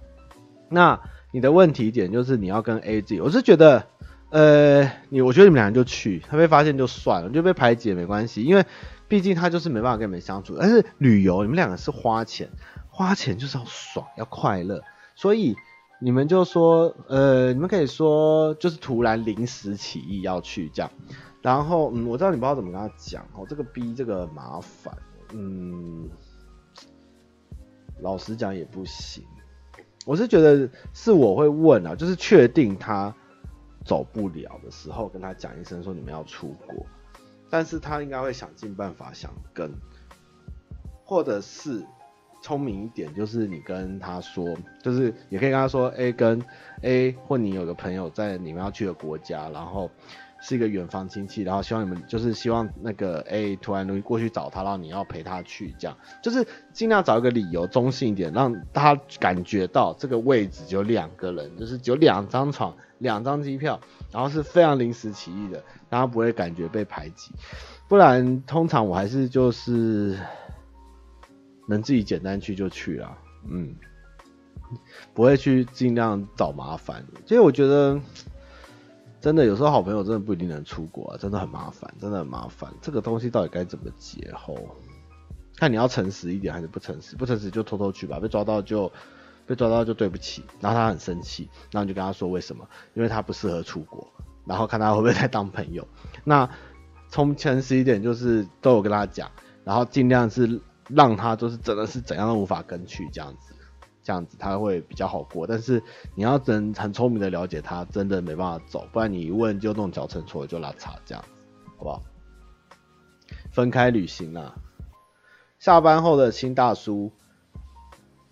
[0.69, 0.98] 那
[1.34, 3.86] 你的问题点就是你要跟 A 自己，我是觉得，
[4.30, 8.63] 呃，你我觉得你们两个就去，他被发现就算了，就被排挤也没关系，因为
[9.10, 10.56] 毕竟他就是没办法跟你们相处。
[10.58, 12.48] 但是旅游，你们两个是花钱，
[12.88, 14.82] 花钱就是要爽，要快乐，
[15.15, 15.58] 所以
[15.99, 20.91] 你们就说，呃，你们可以说就是突然临时起意要去这样，
[21.41, 24.97] 然后嗯，我知道你不知道怎么跟他讲哦，这个逼这个麻烦，
[25.33, 26.09] 嗯。
[28.01, 29.25] 老实讲也不行，
[30.05, 33.13] 我是觉得是我会问啊，就是确定他
[33.83, 36.85] 走不了的时候，跟他讲一声说你们要出国，
[37.49, 39.69] 但是他应该会想尽办法想跟，
[41.03, 41.85] 或者是
[42.41, 46.41] 聪明一点，就是你跟他说，就是也可以跟他说，A 跟
[46.82, 49.89] A 或你有个朋友在你们要去的国家，然后。
[50.41, 63.82] 是一个远房亲戚，然后希望你们就是希望那个 A 突然容易过去找他，然后你要陪他去，这样就是尽量找一个理由，中性一点，让他感觉到这个位置只有两个人，就是有两张床、两张机票，
[64.13, 67.34] 然后是非常临时起意的，让他不会感觉被排挤。
[67.89, 70.17] 不然通常我还是就是
[71.69, 73.75] 能自己简单去就去了，嗯，
[75.13, 77.05] 不会去尽量找麻烦。
[77.25, 77.99] 所以我觉得。
[79.21, 82.73] 真的有时候好朋友真的不一定能出国啊，真的很麻烦，真的很麻烦。
[82.82, 84.58] 这个东西到底该怎么解吼？
[85.58, 87.17] 看你要诚实一点还是不诚实？
[87.17, 88.89] 不诚实就偷偷去吧，被抓到就
[89.45, 92.65] 被抓到就对不起，然后他很生气，然后你就跟他说为什么？
[92.93, 94.08] 因为他不适合出国，
[94.45, 95.86] 然后看他会不会再当朋友。
[96.23, 96.49] 那
[97.10, 99.29] 从诚实一点就是都有跟他讲，
[99.65, 103.54] 然后尽量是让他就是真的是怎样都无法跟去这样子。
[104.02, 105.84] 这样子他会比较好过，但是
[106.15, 111.30] 你要真很聪明的了解他，真的没办法走，不然你一问就弄脚成错就拉碴这样子，
[111.78, 112.02] 好不好？
[113.52, 114.56] 分开旅行啊，
[115.60, 117.12] 下班后的新大叔，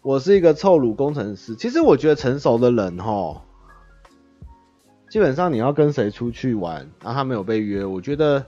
[0.02, 1.56] 我是一个臭乳工程师。
[1.56, 3.42] 其实我觉得成熟的人齁，
[5.10, 8.44] 基本上你要跟谁出去玩，然后他没有被约，我觉得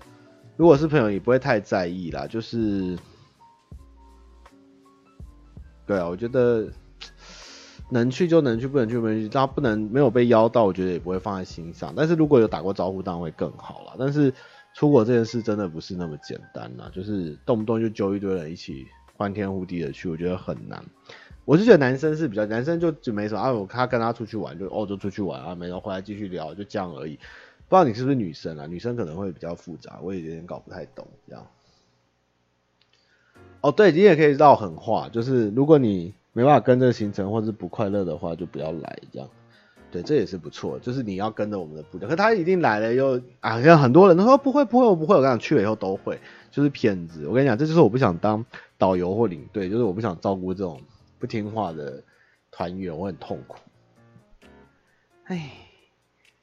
[0.55, 2.97] 如果是朋友也不会太在意啦，就是，
[5.89, 6.67] 对啊，我觉得。
[7.91, 9.27] 能去就能去，不能去不能去。
[9.27, 11.91] 他不能没有被邀到，我觉得也不会放在心上。
[11.97, 13.95] 但是如果有打过招呼，当然会更好了。
[13.97, 14.31] 但是
[14.75, 18.85] 出国这件事真的不是那么简单啦，就是动不动就揪一堆人一起
[19.17, 20.85] 欢天呼地的去，我觉得很难。
[21.45, 27.15] 我是觉得男生是比较，男生就就没什么啊，我他跟他出去玩就哦就出去玩啊，没有回来继续聊，就这样而已。
[27.15, 28.67] 不知道你是不是女生啊？
[28.67, 31.43] 女生可能会比较复杂，我也有点搞不太懂这样。
[33.61, 36.13] 哦，对，你也可以绕狠话，就是如果你。
[36.31, 39.27] 没办法跟着行程，或是不快乐的话，就不要来这样。
[39.91, 40.77] 对，这也是不错。
[40.79, 45.15] 就是你要跟着我们的步调，可他一定来了又啊，像很多人都说不会不会，我不会。
[45.15, 46.19] 我跟你讲，去了以后都会，
[46.51, 47.27] 就是骗子。
[47.27, 48.45] 我跟你讲，这就是我不想当
[48.77, 50.79] 导游或领队，就是我不想照顾这种
[51.17, 52.01] 不听话的
[52.51, 53.57] 团员，我很痛苦。
[55.25, 55.49] 哎，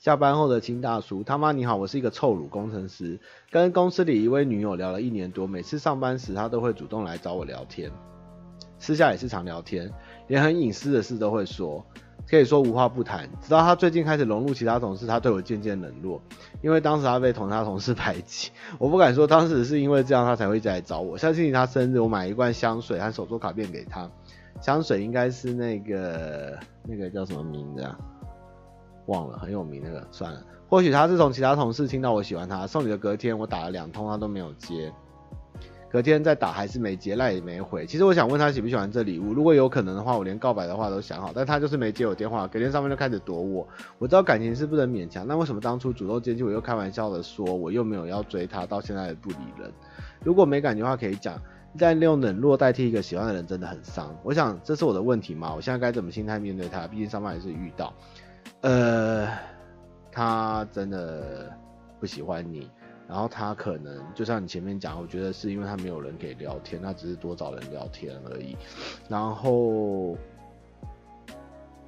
[0.07, 3.19] 下班后的金大叔，他妈你好，我是一个臭乳工程师，
[3.51, 7.91] 跟公司里一位女友聊了一年多，每次上班时他都会主动来找我聊天。
[8.79, 9.91] 私下也是常聊天，
[10.29, 11.85] 连很隐私的事都会说，
[12.31, 13.29] 可以说无话不谈。
[13.43, 16.23] 直到他最近开始融入其他同事，他对我渐渐冷落，
[16.63, 18.53] 因为当时他被同他同事 排挤。
[18.79, 21.19] 我不敢说当时是因为这样他才会再来找我。
[21.19, 24.09] 相信他生日，我买一罐香水和手作卡片给他。
[24.63, 27.99] 香水应该是那个那个叫什么名字啊？
[29.07, 30.07] 忘了，很有名那个。
[30.11, 32.67] 算了，或许他是从其他同事听到我喜欢他。
[32.67, 34.93] 送礼的隔天，我打了两通，他都没有接。
[35.89, 37.87] 隔天再打还是没接，赖也没回。
[37.87, 42.47] 其实我想问他喜不喜欢这礼物，如果有可能的话，我连告白的话都想好，但他就是没接我电话。
[42.47, 43.67] 隔天上面就开始躲我。
[43.99, 49.73] 我知道感情是不能勉强，那为什么当初主动接近我又开玩笑的说我又没有要追他，到现在也不理人？
[50.23, 51.41] 如果没感觉的话可以讲，
[51.79, 54.15] 但用冷落代替一个喜欢的人真的很伤。
[54.23, 55.55] 我想这是我的问题吗？
[55.55, 56.87] 我现在该怎么心态面对他？
[56.89, 57.95] 毕竟上班也是遇到，
[58.67, 59.29] 呃，
[60.11, 61.57] 他真的
[62.01, 62.69] 不喜欢你。
[63.09, 68.57] 然后他可能就像你前面讲，我觉得是因为他没有人可以聊天，他只是多找人聊天而已。
[69.09, 70.17] 然后，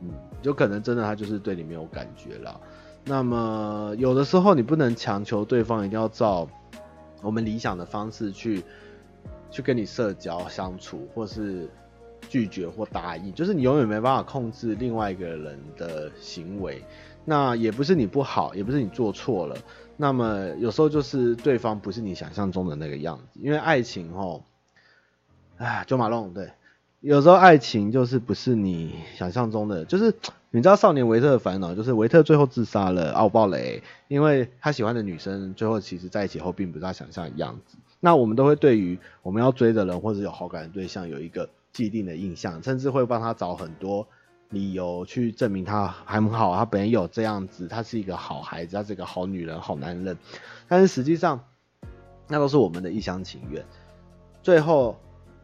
[0.01, 0.13] 嗯，
[0.43, 2.61] 有可能真的他就是对你没有感觉了。
[3.05, 6.47] 那么有的时候你不能强求对方一定要照
[7.23, 8.63] 我们理想的方式去
[9.51, 11.69] 去跟你社交相处，或是
[12.29, 16.85] 拒绝或答应，就是你永远没办法控制另外一个人的行为。
[17.25, 19.57] 那也不是你不好，也不是你做错了。
[19.97, 24.43] 那么有时候就是对方不是你想象中的那个样子，因为爱情哦，
[25.57, 26.53] 哎，九马龙对，
[27.01, 30.15] 有时候爱情就是不是你想象中的，就是
[30.51, 37.77] 你知道少年维特的烦恼，就是维特最后自杀了，奥爆雷，因为他喜欢的女生最后其实在一起后并不是他想象的样子。
[38.01, 44.05] 那我们都会对于我们要追的人或者有好感的对象有一个既定的印象，甚至会帮他找很多。
[44.51, 50.19] 理由去证明他还很好，他本来有这样子，他是一个好孩子，他是一个好女人、好男人，
[50.67, 51.39] 但是实际上
[52.27, 53.65] 那都是我们的一厢情愿。
[54.43, 54.99] 最后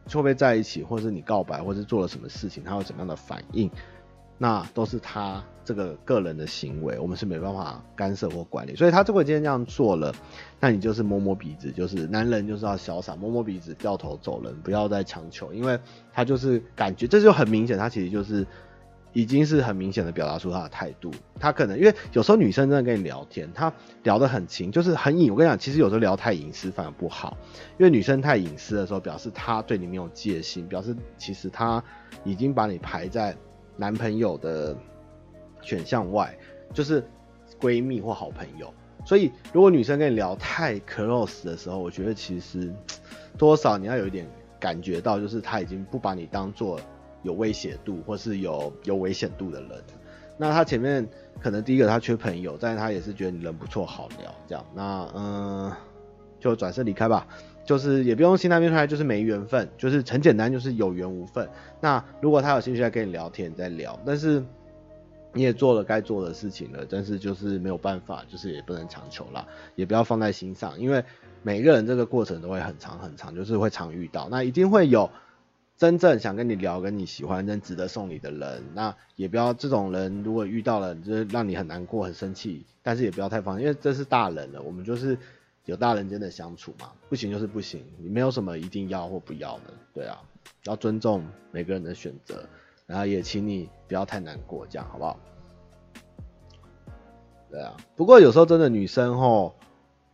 [0.07, 3.71] 会不会在一起，或是你告白，或是做了什么事情，他有怎样的反应，
[4.37, 8.75] 那都是他这个个人的行为，我们是没办法干涉或管理。
[8.75, 10.13] 所以他如果今天这样做了，
[10.59, 15.79] 那你就是摸摸鼻子，就是男人就是要潇洒，摸摸鼻子掉头走人，不要再强求，因为
[16.13, 18.45] 他就是感觉这就很明显，他其实就是。
[19.17, 21.09] 已经是很明显的表达出他的态度，
[21.39, 23.71] 他可能因为有时候女生真的跟你聊天，她
[24.03, 25.31] 聊得很轻，就是很隐。
[25.31, 27.37] 我跟你讲，其实有时候聊太隐私反而不好，
[27.79, 31.81] 因为女生太隐私的时候，表示她对你没有戒心，表示其实她
[32.25, 33.33] 已经把你排在
[33.77, 34.75] 男朋友的
[35.61, 36.37] 选项外，
[36.73, 37.03] 就是
[37.59, 38.73] 闺蜜或好朋友。
[39.05, 42.73] 所以如果女生跟你聊太 close 的时候，我觉得其实
[43.37, 44.27] 多少你要有一点
[44.59, 46.79] 感觉到，就是她已经不把你当做。
[47.23, 49.83] 有威胁度或是有有危险度的人，
[50.37, 51.09] 那他前面
[51.41, 55.73] 可能第一个他缺朋友，但是他也是觉得你人不错好聊这样，那嗯
[56.39, 57.25] 就转身离开吧，
[57.65, 61.49] 就是也不用心态变出来，就是没缘分，就是很简单，就是有缘无分。
[61.81, 64.43] 那如果他有兴趣来跟你聊天，再聊，但是
[65.33, 69.45] 你也做了该做的事情了，但是就是没有办法，就是也不能强求啦，
[69.75, 71.03] 也不要放在心上，因为
[71.41, 75.09] 每个人这个过程都会很长很长，就是会常遇到，那一定会有。
[75.77, 80.23] 真正想跟你聊、跟你喜欢、真值得送你的人，那也不要这种人。
[80.23, 84.61] 如果遇到了，就是让你很难过、很生气，但是也不要太放，因为这是大人了。
[84.61, 85.17] 我们就是
[85.65, 90.21] 有大人间的相处嘛，不行就是不行，你没有什么一定要或不要的，对啊，
[90.65, 92.47] 要尊重每个人的选择，
[92.85, 95.19] 然后也请你不要太难过，这样好不好？
[97.49, 99.53] 对啊，不过有时候真的女生齁，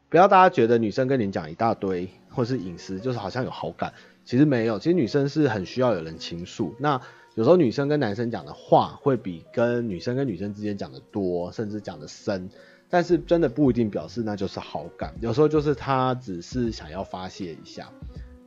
[0.10, 3.93] 不要大家觉得女生跟你讲一大堆或是隐私，就是好像有好感。
[4.24, 6.76] 其实没有，其实女生是很需要有人倾诉。
[6.80, 7.02] 那
[7.36, 12.49] 有时候女生跟男生讲的话，会比跟女生跟女生之间讲的多，甚至讲的深。
[12.92, 17.89] 但是真的不一定表示那就是好感，有时候就是他只是想要发泄一下。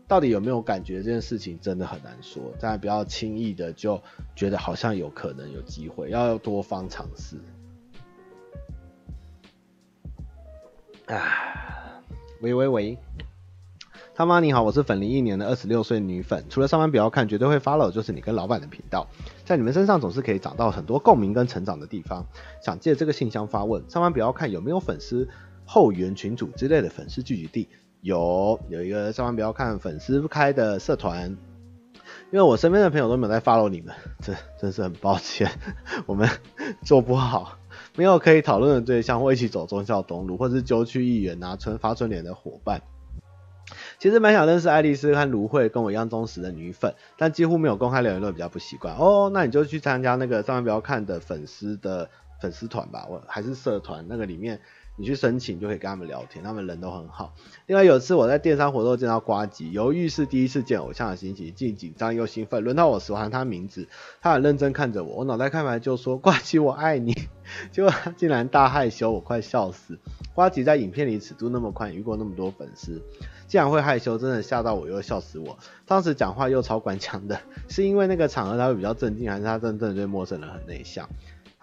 [0.06, 4.00] 到底有没有感觉这件事情真的很难说，大家不要轻易的就
[4.36, 7.38] 觉得好像有可能有机会，要多方尝试。
[11.06, 12.02] 啊，
[12.42, 12.98] 喂喂喂。
[14.16, 19.08] 他妈你好，我是粉龄一年的二十六岁女粉，除了上班不要看，绝对会 follow，就是你跟老板的频道，
[19.44, 22.24] 在你们身上总是可以找到很多共鸣跟成长的地方。
[22.62, 25.28] 想借这个信箱发问，上班不要看有没有粉丝
[25.64, 27.68] 后援群组之类的粉丝聚集地？
[28.02, 31.36] 有，有一个上班不要看粉丝开的社团，
[32.30, 33.92] 因为我身边的朋友都没有在 follow 你们，
[34.22, 35.50] 这真是很抱歉，
[36.06, 36.28] 我们
[36.84, 37.58] 做不好，
[37.96, 42.80] 没有可以讨论的对象，或一起走忠孝东路，或是揪区议员拿村发春联的伙伴。
[44.04, 48.94] 其实蛮想认识爱丽丝和芦荟跟我一样忠实的女粉，但几乎没有公开留言，都比较不习惯。
[48.96, 52.10] 哦，那你就去参加那个上面不要看的粉丝的
[52.44, 54.60] 粉丝团吧，我还是社团那个里面，
[54.96, 57.34] 你去申请就可以跟他们聊天，他们人都很好。
[57.64, 62.62] 另外有次我在电商活动见到瓜吉，犹豫是第一次见偶像的心情，既紧张又兴奋。
[62.62, 63.88] 轮到我时，喊他名字，
[64.20, 67.14] 他很认真看着我，我脑袋开来就说瓜吉我爱你，
[67.72, 69.98] 结果他竟然大害羞，我快笑死。
[70.34, 73.00] 瓜吉在影片里尺度那么宽，遇过那么多粉丝。
[73.46, 75.58] 竟然会害羞，真的吓到我，又笑死我。
[75.86, 81.08] 当时讲话又超官腔的，是因为那个场合他会比较镇静，还是他真正对陌生人很内向？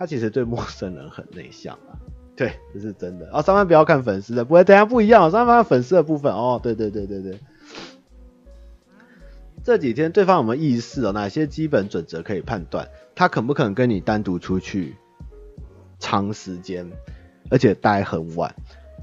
[0.02, 1.94] 他其实对陌生人很内向啊，
[2.36, 3.30] 对，这是真的。
[3.32, 7.40] 哦，上班不要看粉丝的，不会，等下不一样，上班粉丝的部分哦，对对对对对。
[9.64, 11.12] 这几天对方有没有意识哦？
[11.12, 14.96] 哪些基本准则可以判断他肯不肯跟你单独出去
[16.00, 16.90] 长时间，
[17.52, 18.52] 而且待很晚？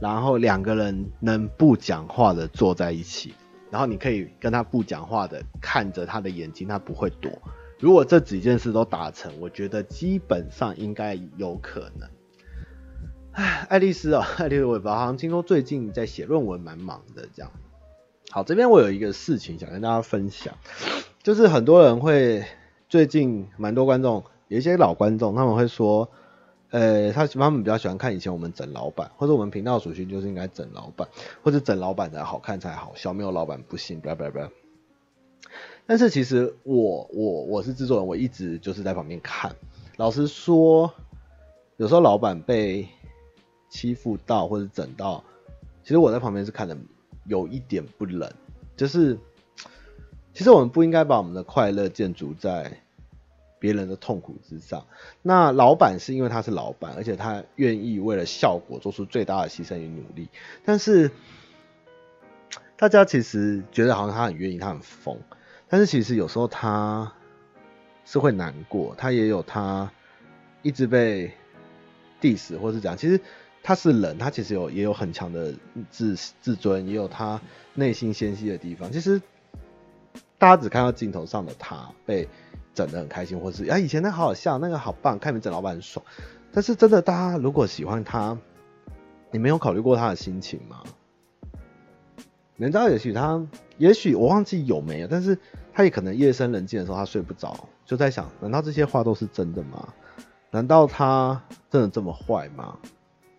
[0.00, 3.32] 然后两个人能不讲话的坐在一起，
[3.70, 7.30] 然后你可以跟他不讲话的看着他的眼睛，他不会躲。
[7.78, 12.08] 如果这几件事都达成，我觉得基本上应该有可能。
[13.32, 17.52] 唉，爱丽丝啊、哦， 爱丽丝，我好像听说最近在写论文，蛮忙的这样。
[18.30, 20.54] 好，这边我有一个事情想跟大家分享，
[21.22, 22.44] 就是很多人会
[22.88, 26.10] 最近蛮多观众，有一些老观众他们会说。
[26.70, 31.08] 呃，他他们比较喜欢看以前我们整老板，或者我们频道属性就是应该整老板，
[31.42, 34.50] 或者整老板才好看才好笑，没有老板不行，blah blah blah。
[35.88, 39.56] 但是其实我我我是制作人，我一直就是在旁边看。
[39.96, 40.92] 老实说，
[41.78, 42.86] 有时候老板被
[43.70, 45.24] 欺负到或者整到，
[45.82, 46.76] 其实我在旁边是看的
[47.24, 48.30] 有一点不冷，
[48.76, 49.18] 就是
[50.34, 52.82] 其实我们不应该把我们的快乐建筑在
[53.58, 54.86] 别人的痛苦之上。
[55.22, 60.28] 那老板是因为他是老板，而且他愿意为了效果做出最大的牺牲与努力，
[60.66, 61.10] 但是
[62.76, 65.18] 大家其实觉得好像他很愿意，他很疯。
[65.68, 67.12] 但是其实有时候他
[68.04, 69.90] 是会难过，他也有他
[70.62, 71.30] 一直被
[72.20, 72.96] diss 或是这样。
[72.96, 73.20] 其实
[73.62, 75.54] 他是人，他其实有也有很强的
[75.90, 77.40] 自自尊，也有他
[77.74, 78.90] 内心纤细的地方。
[78.90, 79.20] 其实
[80.38, 82.26] 大家只看到镜头上的他被
[82.72, 86.04] 整的很开心，或是啊以前那好好笑，那个好棒，看你们整老板很爽。
[86.50, 88.38] 但是真的，大家如果喜欢他，
[89.30, 90.82] 你没有考虑过他的心情吗？
[92.58, 93.46] 人家，也许他，
[93.76, 95.38] 也许我忘记有没有，但是
[95.72, 99.94] 他也可能夜深人静的时候，他睡不着，就在想，难道这些话都是真的吗？
[100.50, 101.40] 难道他
[101.70, 102.76] 真的这么坏吗？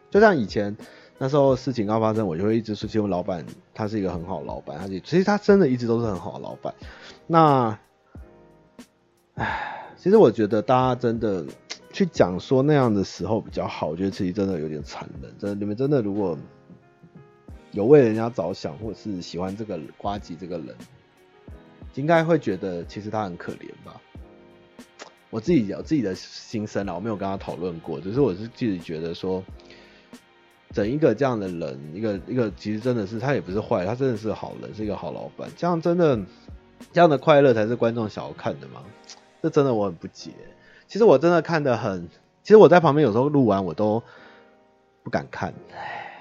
[0.10, 0.76] 就像以前
[1.18, 6.74] 那时候事情刚发生，我就会一直说，其实老板他是一个很好的老板，他其实他真的一直都是很好的老板。
[7.28, 7.78] 那，
[9.34, 11.46] 唉，其实我觉得大家真的
[11.92, 15.30] 去讲说那样的时候比较好，我觉得其实真的有点残忍。
[15.38, 16.38] 真的，你们真的如果。
[17.72, 20.76] 有为人家着想，或者是喜欢这个瓜吉这个人，
[21.94, 24.02] 应该会觉得其实他很可怜吧。
[25.30, 29.44] 我自己有自己的心声啊，我没有跟他讨论过，只是我是自己觉得说，
[30.72, 35.48] 整一个这样的人，一个一个其实真的是他也不是坏，他真的是好人，是一个好老板。
[35.56, 36.20] 这样真的
[36.92, 38.84] 这样的快乐才是观众想要看的吗？
[39.44, 40.32] 这真的我很不解。
[40.88, 42.10] 其实我真的看得很，
[42.42, 44.02] 其实我在旁边有时候录完我都
[45.04, 45.54] 不敢看，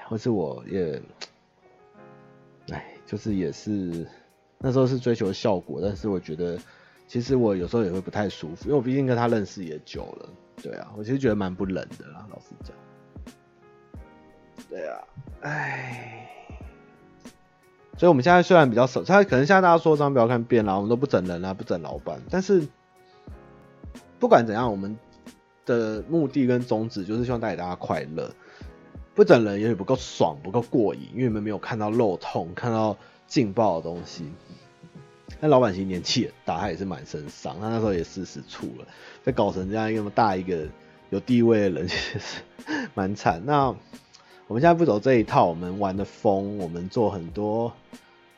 [0.08, 1.00] 或是我也。
[3.08, 4.06] 就是也是
[4.58, 6.58] 那时候是追求效果，但是我觉得
[7.06, 10.28] 其实我有时候也会不太舒服，因为我毕竟跟他认识也久了，
[10.62, 12.76] 对啊，我其实觉得蛮不冷的啦，老实讲。
[14.68, 15.00] 对啊，
[15.40, 16.28] 唉，
[17.96, 22.68] 所以我们现在虽然比较少，他可能现在大家说张表看变了，我们都不整人了，不整老板，但是
[24.18, 24.94] 不管怎样，我们
[25.64, 28.30] 的目的跟宗旨就是希望带给大家快乐。
[29.18, 32.96] 不整人也许不够爽，不够过瘾，因为你们没有看到肉痛，看到
[33.26, 34.24] 劲爆的东西。
[35.40, 38.86] 那老板其实年纪也大，他也是满身伤，他那时候也四十出了，
[39.24, 40.68] 被搞成这样一个么大一个
[41.10, 42.42] 有地位的人，其实是
[42.94, 43.42] 蛮惨。
[43.44, 43.74] 那
[44.46, 47.72] 我们现在不走这一套，我们玩的疯，我们做很多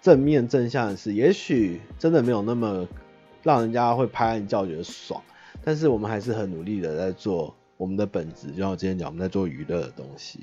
[0.01, 2.89] 正面正向的事，也许真的没有那么
[3.43, 5.22] 让人家会拍案叫绝的爽，
[5.62, 10.41] 但是我们还是很努力的在做我们的本职，就像我今天讲，我们在做娱乐的东西。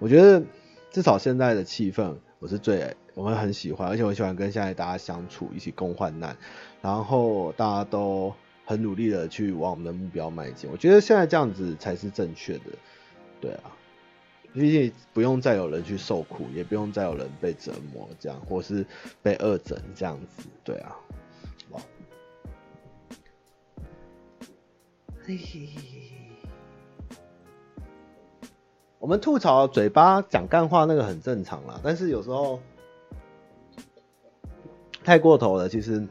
[0.00, 0.42] 我觉得
[0.90, 6.36] 至少现在的气氛，我是最我会很喜欢，而且我喜欢跟现在大家相处，一起共患难，
[6.80, 8.32] 然后大家都
[8.64, 10.70] 很努力的去往我们的目标迈进。
[10.70, 12.64] 我觉得现在这样子才是正确的，
[13.40, 13.74] 对啊，
[14.54, 18.86] 毕竟不用再有人去受苦，也不用再有人被折磨这样，或是
[19.20, 20.96] 被恶整这样子，对啊，
[21.70, 21.80] 哇，
[25.24, 26.17] 嘿嘿嘿。
[29.00, 32.60] 我们吐槽嘴巴讲干话那个很正常啦，但是有时候
[35.04, 36.04] 太过头了，其实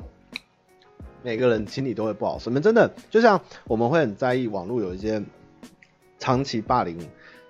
[1.22, 2.50] 每个人心里都会不好受。
[2.50, 5.22] 你们真的就像我们会很在意网络有一些
[6.18, 6.98] 长期霸凌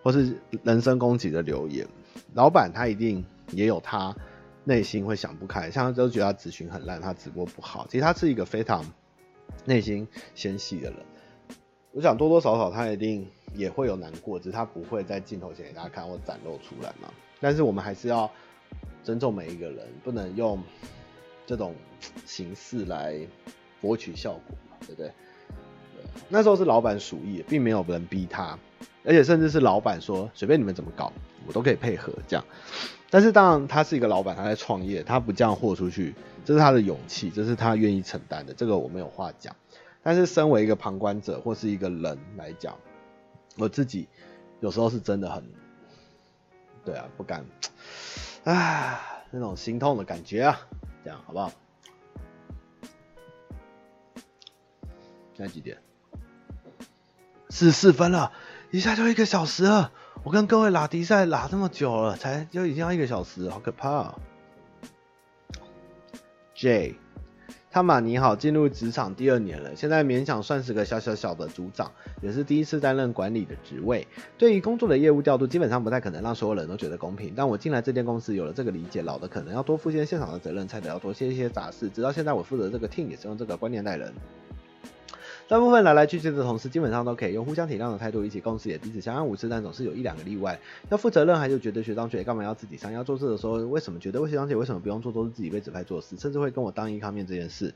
[0.01, 1.88] 或是人身攻击的留言，
[2.33, 4.15] 老板他一定也有他
[4.63, 8.83] 内心会想不开，像他都觉得他咨询很烂，他直播不好，其实他是一个非常
[9.65, 10.99] 内心纤细的人。
[11.91, 13.29] 我想多多少少他一定。
[13.54, 17.12] 也会有难过，只是他不会在镜头前给大家看或展露出来嘛。
[17.39, 18.30] 但是我们还是要
[19.04, 20.62] 尊重每一个人，不能用
[21.45, 21.74] 这种
[22.26, 23.20] 形式来
[23.80, 25.08] 博取效果嘛，对不对？
[25.08, 25.14] 对。
[26.30, 28.58] 那时候是老板鼠疫，并没有人逼他，
[29.06, 31.14] 而且甚至是老板说随便你们怎么搞，
[31.45, 32.43] 我都可以配合这样。
[33.10, 39.56] 但是当然他是一个老板，他在创业，他不这样豁出去，这是他的勇气，这是他愿意承担的，这个我没有话讲。
[40.04, 42.78] 但是身为一个旁观者或是一个人来讲，
[43.58, 44.08] 我自己
[44.60, 45.43] 有时候是真的很，
[46.86, 47.45] 对啊，不敢，
[48.43, 49.01] 啊，
[49.32, 50.68] 那种心痛的感觉啊，
[51.03, 51.51] 这样好不好？
[55.34, 55.82] 现在几点？
[57.49, 58.32] 四十四分了，
[58.72, 59.91] 一下就一个小时了。
[60.24, 64.20] 我跟各位拉迪赛拉这么久了，才就已经要一个小时，好可怕啊
[66.55, 66.95] ！J
[67.70, 71.91] 汤玛你好，进入职场第二年了，现在勉强算是个小小小的组长，
[72.22, 74.07] 也是第一次担任管理的职位。
[74.38, 77.34] 对于工作的业务调度，基本上不太可能让所有人都觉得公平。
[77.36, 81.89] 但我进来这间公司有了这个理解，老的可能要多负些现场的责任，才得要多些一些杂事。
[81.89, 84.13] 直到现在，我负责这个 team 也是用这个观念待人。
[85.50, 90.60] 大部分来来去去的同事基本上都可以用互相体谅的态度一起共事，也彼此相安无事，但总是有一两个例外。
[90.89, 92.91] 要负责任，还就觉得学长姐干嘛要自己上？
[92.91, 97.74] 要做事的时候，为什么觉得为学长姐为什么不用做，都是自己被指派做事，甚至会跟我当一抗面这件事。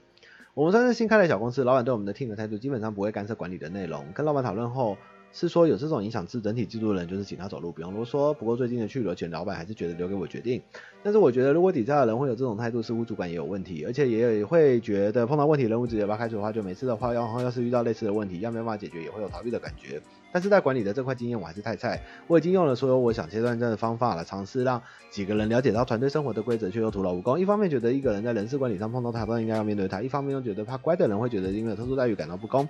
[0.54, 4.06] 我们算是新开的小公司，老板对我们的 team 的态度基本上不会干涉管理的内容。
[4.14, 4.98] 跟老板讨论后。
[5.34, 8.34] 是说有这种影响至整体制度的人，就是请他走路，不用啰嗦。
[8.34, 10.62] 不过最近的去留权，老板还是觉得留给我决定。
[11.04, 20.02] 但是我觉得，如果底下的人会有这种态度，似乎主管也有问题，而且也会觉得碰到问题，人物直接把开除的话，就没事的话，然后要是遇到类似的问题，要没办法解决，也会有逃避的感觉。
[20.34, 22.02] 但是在管理的这块经验，我还是太菜。
[22.28, 27.40] 我已经用了所有我想切断这样的方法来尝试让几个人了解到团队生活的规则，却又徒劳无功。
[27.40, 32.68] 一方面觉得一个人在人事管理上碰到他，都应该要面对他；一方面又觉得怕乖的人会觉得因为特殊待遇感到不公。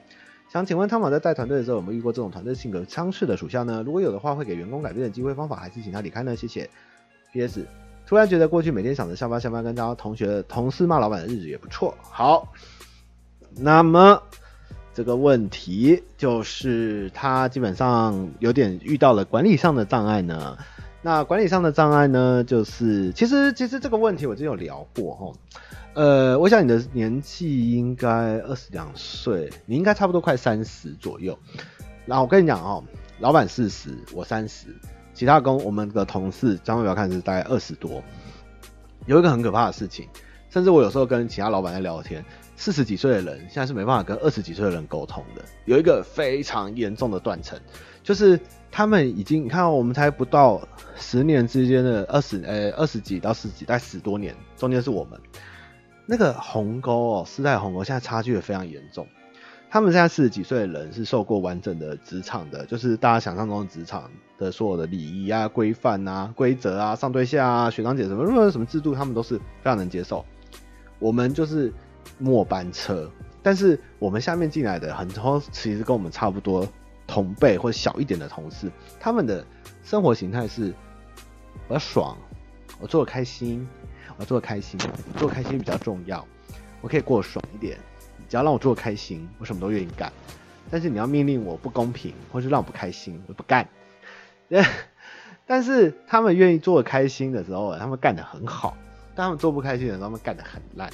[0.52, 3.82] 想请问汤玛在带团队的时候有没有遇过这种团队性格相似的属下呢？
[3.86, 6.36] 如果有的话，会给员工改变的机会方法，还是请他离开呢？
[6.36, 6.70] 谢谢。
[7.32, 7.66] P.S.
[8.06, 11.96] 突然觉得过去每天想着下班下班跟大家同学同事骂老板的日子也不错。
[12.02, 12.52] 好，
[13.56, 14.22] 那么
[14.94, 20.58] 这个问题就是他基本上有点遇到了管理上的障碍呢。
[21.02, 25.34] 那管理上的障碍呢，就是其实其实这个问题我之前有聊过齁。
[25.94, 28.08] 呃，我想你的年纪应该
[28.40, 31.38] 二十两岁，你应该差不多快三十左右。
[32.06, 32.84] 然后我跟你讲哦，
[33.20, 34.68] 老板四十，我三十，
[35.14, 38.02] 其他工我们的同事，张目标看是大概二十多。
[39.06, 40.08] 有一个很可怕的事情，
[40.50, 42.24] 甚至我有时候跟其他老板在聊天，
[42.56, 45.44] 四十几岁的人现在是没办法跟二十几岁的人沟通的。
[45.66, 47.60] 有一个非常严重的断层，
[48.02, 48.40] 就是
[48.72, 50.62] 他们已经，你看我们才不到
[50.96, 55.20] 十年之间的二十，呃，二十几到十几，大概十多年，中间是我们。
[56.12, 59.08] 那个鸿沟哦，世代鸿沟现在差距也非常严重。
[59.70, 70.26] 他们现在四十几岁的人是受过完整的职场的，就是大家想象中的职场的所有的礼仪啊、规范啊、规则啊、上对下啊、学长姐什么任何什么制度，他们都是非常能接受。
[71.00, 71.72] 我们就是
[72.18, 73.10] 末班车，
[73.42, 76.68] 但是我们下面进来的很多其实跟我们差不多
[77.08, 79.46] 同辈或小一点的同事，他们的
[79.82, 80.74] 生活形态是
[81.70, 82.18] 我要爽，
[82.82, 83.66] 我做的开心。
[84.22, 84.80] 我做开心，
[85.18, 86.24] 做开心比较重要。
[86.80, 87.76] 我可以过爽一点，
[88.30, 90.14] 只要让我做开心，我什么都愿意干。
[90.70, 93.68] 但是你要命令我不公平，或是让我不开心，我不干。
[95.48, 98.78] 但是他们愿意做的开心的时候，他们干得很好；
[99.16, 100.88] 但他们做不开心的时候，他们干得很烂。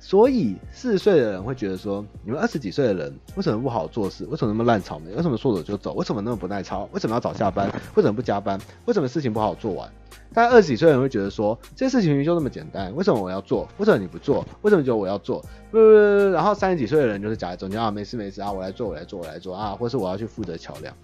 [0.00, 4.24] 所以四十岁的人会觉得说，你们二十几岁的人为什么不好做事？
[4.26, 5.12] 为什么那么烂草莓？
[5.14, 5.92] 为什么说走就走？
[5.94, 6.88] 为什么那么不耐操？
[6.92, 7.68] 为什么要早下班？
[7.96, 8.58] 为什么不加班？
[8.86, 9.90] 为什么事情不好做完？
[10.32, 13.68] 但二十几岁的人会觉得说，这些事情就那么简单，为什么我要做？
[13.78, 14.46] 为什么你不做？
[14.62, 15.44] 为什么只有我要做？
[15.72, 20.94] 呃，然后三十几岁的人就是夹在中间啊，没事没事啊，我来做我来做我来做啊，或是我要去负责桥梁。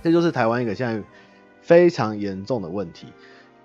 [0.00, 1.02] 这就是台湾一个现在
[1.60, 3.08] 非常严重的问题，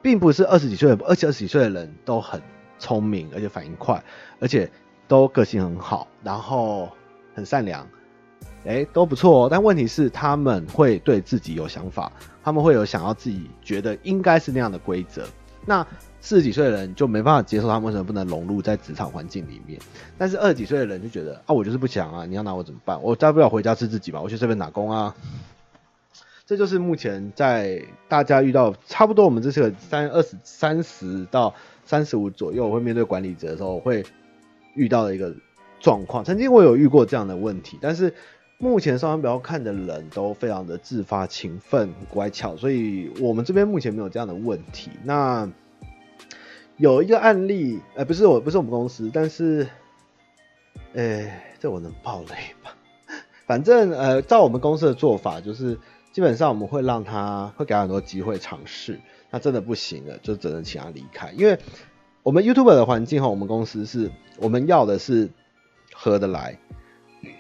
[0.02, 2.42] 并不是二十几岁，而且二十几岁的人都很。
[2.84, 4.04] 聪明，而且反应快，
[4.42, 4.70] 而且
[5.08, 6.90] 都个性很好，然后
[7.34, 7.88] 很善良，
[8.66, 9.48] 哎，都不错哦。
[9.50, 12.12] 但问题是，他们会对自己有想法，
[12.44, 15.26] 他们会有想要自己觉得应该是那样的规则。
[15.66, 15.88] 那
[16.20, 19.80] 四十几岁的人就没办法接受，他们为什么不能融入在职场环境里面？
[20.18, 23.02] 但是二十几岁的人就觉得啊，我就是不想啊，你要拿我怎么办？
[23.02, 25.16] 我大不了回家吃自己吧，我去这边打工啊。
[26.46, 31.54] 这就是目前在大家遇到差不多，我们这是个三二十三十到。
[31.86, 34.04] 三十五左右会面对管理者的时候，会
[34.76, 35.34] 遇到的一个
[35.80, 36.24] 状况。
[36.24, 38.14] 曾经我有遇过这样的问题，但是
[38.58, 44.92] 目前上班表看的人都非常的自发、勤奋、乖巧，所以我们这边目前没有这样的问题。
[45.04, 45.50] 那
[46.78, 49.68] 有一个案例，呃，不是我，不是我们公司，但是，
[50.94, 51.30] 呃，
[51.60, 52.76] 这我能爆雷吧？
[53.46, 55.78] 反正呃，照我们公司的做法，就是
[56.14, 59.02] 基本上我们会让他会给他很多机会尝试。
[59.30, 61.32] 那真的不行了，就只能请他离开。
[61.32, 61.58] 因为
[62.22, 65.32] 我们 YouTube 的环境和我们公司是我们要的是
[65.92, 66.60] 合得来，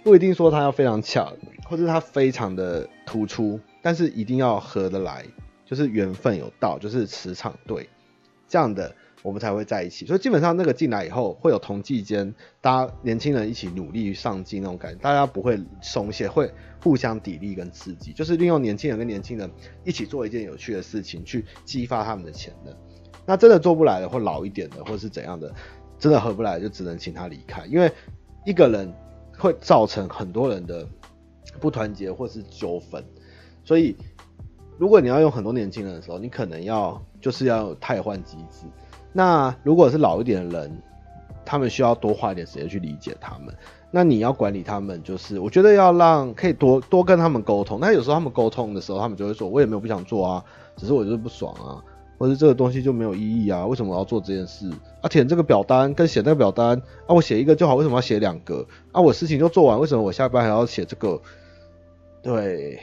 [0.03, 1.33] 不一定说他要非常巧，
[1.69, 5.23] 或者他非常的突出，但是一定要合得来，
[5.65, 7.87] 就是缘分有到，就是磁场对，
[8.47, 10.05] 这样的我们才会在一起。
[10.05, 16.51] 所以基本上那个进来以后会有同济间，大家年轻人一起努力上进那种感觉，大家不会松懈，会。
[16.83, 19.49] 互相砥砺跟刺激，就是利用年轻人跟年轻人
[19.85, 22.75] 一起做一件有趣的事情，去激发他们的潜能。
[23.25, 25.49] 那真的做不来的，或老一点的，或是怎样的，
[25.97, 27.65] 真的合不来，就只能请他离开。
[27.67, 27.89] 因为
[28.45, 28.93] 一个人
[29.37, 30.85] 会造成很多人的
[31.61, 33.01] 不团结或是纠纷。
[33.63, 33.95] 所以，
[34.77, 38.65] 如果你要用很多年轻人的时候，你可能要就是要有汰换机制。
[39.13, 40.81] 那如果是老一点的人，
[41.45, 43.53] 他们需要多花一点时间去理解他们。
[43.91, 47.79] 那你要管理他们，就是我觉得要让可以多多跟他们沟通。
[47.79, 50.43] 那有时候他们沟通的时候，他们就会说：“我也没有不想做啊，
[50.75, 51.77] 只是我就是不爽啊，
[52.17, 54.67] 或者这个东西就没有意义啊，为什么我要做这件事？
[55.01, 58.65] 啊，填这个表单跟写那个表单啊，我写一个就好，为什么要写两个？
[58.91, 61.21] 啊，我事情就做完，为什么我下班还要写这个？
[62.23, 62.79] 对。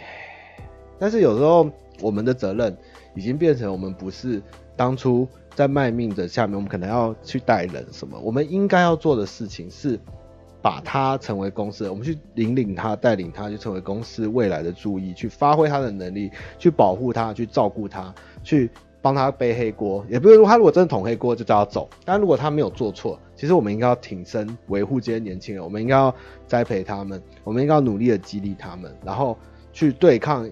[0.97, 1.69] 但是有时候
[2.01, 2.77] 我们的责任
[3.17, 4.41] 已经变成我们不是
[4.81, 8.19] 当初在卖命的下面，我们可能要去带人什么？
[8.19, 10.01] 我们应该要做的事情是。
[10.63, 18.71] 把他成为公司，我们去引领他，带领他，去成为公司未来的注意，去发挥他的能力，去保护他，去照顾他，去
[19.01, 20.05] 帮他背黑锅。
[20.07, 26.15] 也不是说他如果真的捅黑锅就叫他走，但如果他没有做错，其实我们应该要挺身维护这些年轻人，我们应该要
[26.47, 29.39] 栽培他们，我们应该要努力的激励他们，然后
[29.73, 30.47] 去对抗，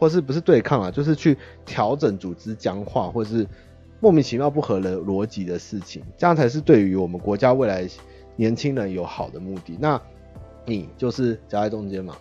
[0.00, 3.46] 或是不是对抗啊，就是去调整组织僵化或是
[4.00, 7.86] 莫名其妙不合的逻辑的事情，这样才是对于我们国家未来。
[8.36, 10.00] 年轻人有好的目的，那
[10.64, 12.16] 你就是夹在中间嘛，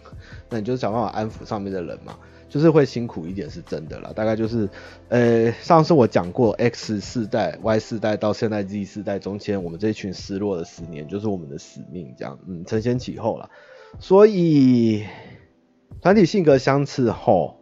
[0.49, 2.17] 那你就是想办法安抚上面的人嘛，
[2.49, 4.11] 就是会辛苦一点是真的啦。
[4.13, 4.67] 大概就是，
[5.07, 13.49] 呃，上次我讲过 X 世代、Y 世代到现在 Z 世代中间，我们这一群失落的十年，就是我们的使命，这样，嗯，承先启后啦。
[13.99, 15.05] 所以
[16.01, 17.58] 团体性格相似后，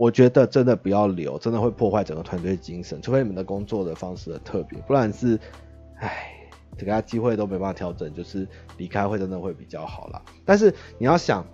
[0.00, 5.38] 我觉得真的不要留，真的会破坏整个团队精神，除非你们的工作的方式很特别，不然是，
[5.96, 6.36] 唉。
[6.78, 8.48] 给他机会都没办法调整，就是
[8.78, 10.22] 离开会真的会比较好啦。
[10.46, 11.44] 但是你要想，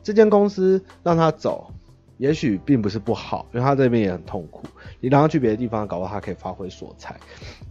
[0.00, 1.72] 这间公司让他走，
[2.18, 4.62] 也许并不是不好，因为他这边也很痛苦。
[5.00, 7.16] 你让他去别的地方，搞不好他可以发挥所长。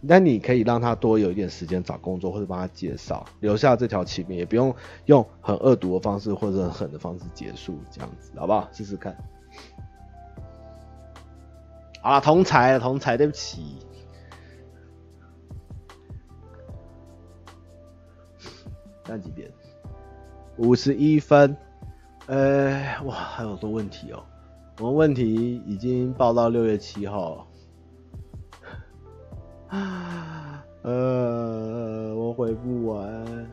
[0.06, 4.74] 但你可以让他多有一点时间找工作，或者帮他介绍，留下这条情面，也不用
[5.06, 8.68] 用很恶毒的方式或者很狠的方式结束，这样子好不好？
[8.72, 9.16] 试试看。
[12.06, 13.78] 好了，同侪，同才，对不起。
[19.02, 19.50] 看几点？
[20.56, 21.56] 五十一分。
[22.26, 24.22] 呃、哇，还有好多问题哦。
[24.78, 27.44] 我们问题已经报到六月七号。
[29.66, 33.50] 啊， 呃，我回不完。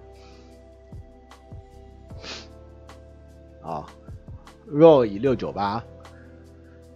[3.64, 3.90] 好
[4.70, 5.84] ，Roy 六九八。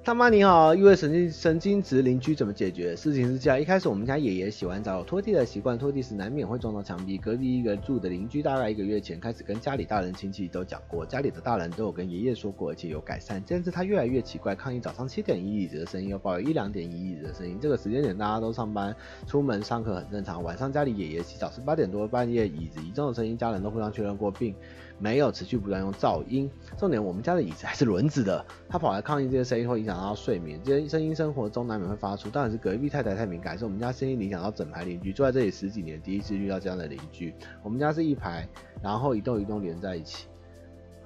[0.08, 2.96] 他妈你好，因为神经神经质邻居怎么解决？
[2.96, 7.18] 事情是这样，一开始我们家爷爷洗完澡拖地的习惯，拖地时难免会撞到墙壁。
[7.18, 13.44] 隔壁一个住的邻居大概一个月前开始跟家里大人亲戚都讲过，家里的大人都有跟爷爷说过，而且有改善。
[13.46, 17.60] 但是他越来越奇怪，抗议早上七点一椅子的声音，又抱有一两点一椅子的声音。
[17.62, 18.96] 这个时间点大家都上班、
[19.26, 20.42] 出门、上课很正常。
[20.42, 24.56] 晚上家里爷爷洗澡是八点多，半夜椅子移动的声音，家人都互相确认过，并
[25.00, 26.50] 没有持续不断用噪音。
[26.78, 28.46] 重点，我们家的椅子还是轮子的。
[28.68, 32.30] 他跑来抗议这些声音会影响到睡眠，这些声音生活中难免会发出。
[32.30, 35.14] 当然是隔壁太太太敏感，是我们家声音影响到整排邻居。
[35.14, 37.34] 住在这里十几年，第一次遇到这样的邻居。
[37.64, 38.48] 我们家是一排，
[38.82, 40.28] 然后一栋一栋连在一起。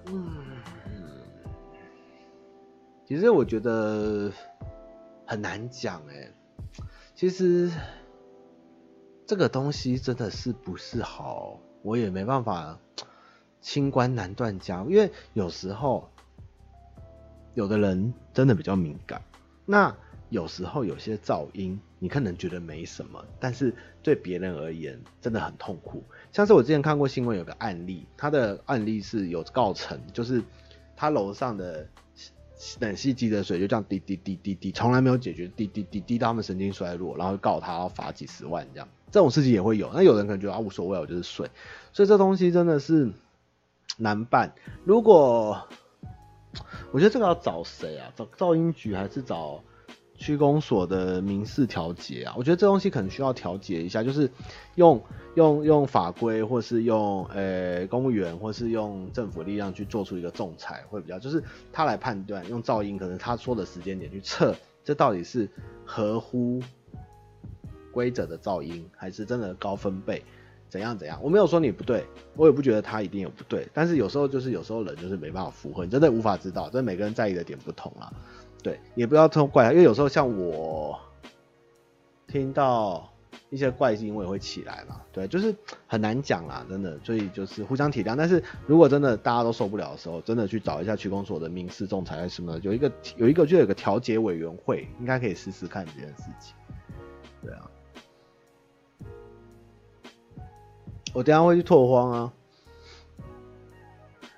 [0.08, 0.26] 嗯，
[3.06, 4.32] 其实我觉得
[5.26, 6.32] 很难讲哎。
[7.14, 7.70] 其实
[9.28, 12.80] 这个东西真的是不是好，我也没办法。
[13.62, 16.10] 清官难断家，因为有时候
[17.54, 19.22] 有的人真的比较敏感，
[19.66, 19.96] 那
[20.30, 26.04] 有时候有些噪音你可能觉得没什么，但是对别人而言真的很痛苦。
[26.32, 30.42] 像是我之前看过新闻，有个案例，他的案例是有告成，就是
[30.96, 31.88] 他楼上的
[32.80, 39.92] 冷气机的水就这样滴滴滴滴滴，从来没有解决，滴滴滴滴到他们神经衰弱，然后告他要罚几十万这样，这种事情也会有。
[39.94, 41.50] 那有人可能觉得啊无所谓，我就是睡，
[41.92, 43.12] 所以这东西真的是。
[43.98, 44.54] 难办。
[44.84, 45.68] 如果
[46.92, 48.12] 我觉得这个要找谁啊？
[48.16, 49.64] 找噪音局还是找
[50.18, 52.34] 区公所的民事调解啊？
[52.38, 54.30] 我觉得这东西可能需要调解一下，就是
[54.76, 55.02] 用
[55.36, 65.50] 用用法规，或是用呃、公务员，或是用政府力量去做出一个仲裁，会比较就是他来判断用噪音，可能他说的时间点去测，这到底是
[65.86, 66.62] 合乎
[67.94, 70.24] 规则的噪音，还是真的高分贝？
[70.72, 71.20] 怎样怎样？
[71.22, 73.68] 我没有说你不对，我也不觉得他一定有不对。
[73.74, 78.10] 但是有时候就是有时候人就是没办法符合，你真的无法知道，这每个人在意的点不同啦。
[78.64, 80.98] 对，也不要偷怪他，因为有时候像我
[82.26, 83.12] 听到
[83.50, 85.02] 一些怪声，我也会起来嘛。
[85.12, 85.54] 对，就是
[85.88, 86.98] 很难讲啦，真的。
[87.04, 88.16] 所以就是互相体谅。
[88.16, 96.56] 但是如果真的大家都受不了的时候，真的去找一下区公所的民事仲裁什么的，有一个有一个就有个调解委员会，应该可以试试看这件事情。
[97.44, 97.70] 对啊。
[101.14, 102.34] 我等下会去拓荒啊，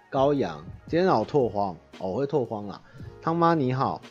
[0.09, 2.81] 高阳，今天要拓荒，哦，我会拓荒啦。
[3.21, 4.01] 汤妈你好，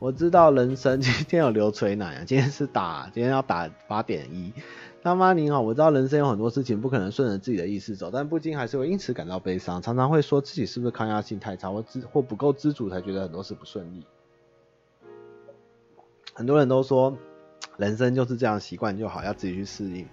[0.00, 4.52] 我知道人生 今天有流水奶啊，今天是打，今天要打八点一，
[5.00, 14.04] 他妈你好，我知道人生有很多事情不可能顺着自己的意思走，但不禁还是会因此感到悲伤，常常会说自己是不是抗压性太差，或知或不够知足，才觉得很多事不顺利。
[16.34, 17.16] 很多人都说
[17.76, 20.08] 人生就是这样，习惯就好，要自己去适应。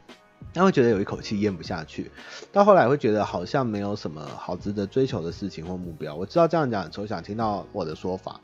[0.53, 2.11] 但会觉得有一口气咽不下去，
[2.51, 6.15] 到后来会觉得好像没有什么好值得追求的事情或目标。
[6.15, 8.39] 我知道这样讲很抽象，听到我的说法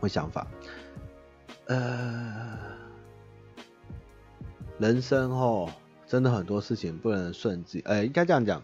[0.00, 0.46] 或想法，
[1.66, 2.58] 呃。
[4.76, 5.70] 人生哦，
[6.04, 8.60] 真的很多事情不能顺自己，呃、应该这样讲。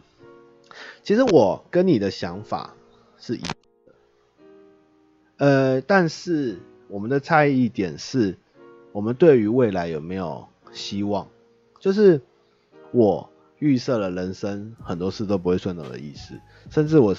[1.04, 2.74] 其实我跟你的想法
[3.16, 3.42] 是一，
[5.36, 6.58] 呃，但是
[6.88, 8.36] 我们的差异点是，
[8.90, 11.28] 我们对于未来有没有希望？
[11.78, 12.20] 就是
[12.92, 13.28] 我
[13.58, 17.14] 预设了人生很多事都不会顺的的意思，甚至我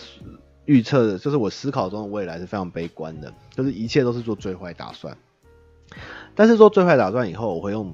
[0.65, 5.17] 预测的，就是我思考中的未来是非常悲观的，就是一切都是做最坏打算。
[6.35, 7.93] 但是做最坏打算以后，我会用。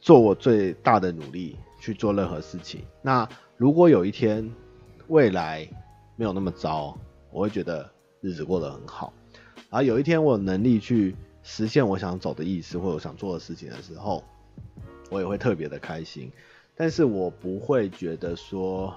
[0.00, 2.82] 做我最大的努力去做任何事情。
[3.00, 4.52] 那如果有一天
[5.08, 5.66] 未来
[6.14, 6.94] 没有那么糟，
[7.30, 9.14] 我会觉得日子过得很好。
[9.70, 14.22] 然后有一天我有能力去实现我想走的意思或者想做的事情的时候，
[15.10, 16.30] 我也会特别的开心。
[16.76, 18.92] 但是我不会觉得说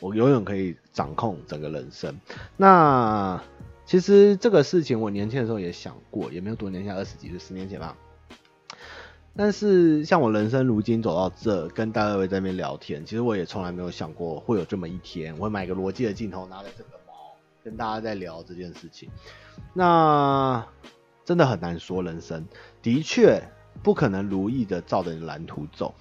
[0.00, 2.18] 我永远可以掌控整个人生。
[2.56, 3.40] 那
[3.84, 7.96] 其实这个事情我年轻的时候也想过，也没有多年前，二十几岁，十年前吧。
[9.36, 19.08] 但是像我人生如今走到这，跟大二位在那边聊天，其实我也从来没有想过会有这么一天，我会买个罗技的镜头，拿着这个包，跟大家在聊这件事情。
[19.74, 20.66] 那
[21.24, 22.46] 真的很难说，人生
[22.80, 23.42] 的确
[23.82, 25.94] 不可能如意的照着你的蓝图走。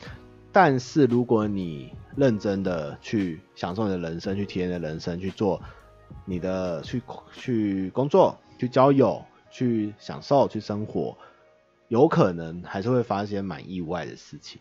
[0.52, 5.62] 但是如果你认真的去享受你的人生，去体验你的人生，去做
[6.24, 7.02] 你的去
[7.34, 11.18] 去工作，去交友，去享受，去生活。
[11.88, 14.60] 有可能还是会发生蛮意外的事情，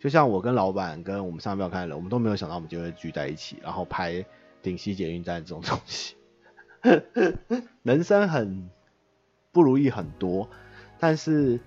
[0.00, 4.24] 就像我跟老板跟我们上标看的人，我们都没有想到我们就会聚在一起，然后拍
[4.60, 6.16] 顶溪捷运站这种东西。
[7.82, 8.68] 人生很
[9.52, 10.48] 不如意很多，
[10.98, 11.60] 但是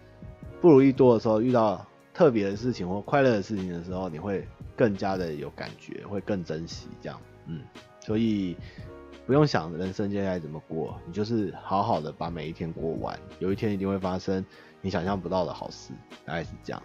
[0.60, 7.22] 不如意多的时候，遇到特别的事情或快乐的事情的时候，你会更加的有感觉，会更珍惜这样。
[7.46, 7.62] 嗯，
[8.00, 8.58] 所以
[9.26, 14.44] 不用想人生接下来怎么过，你就是好好的把每一天过完，有一天一定会发生。
[14.82, 15.94] 你想象不到的好事，
[16.26, 16.82] 大概是这样。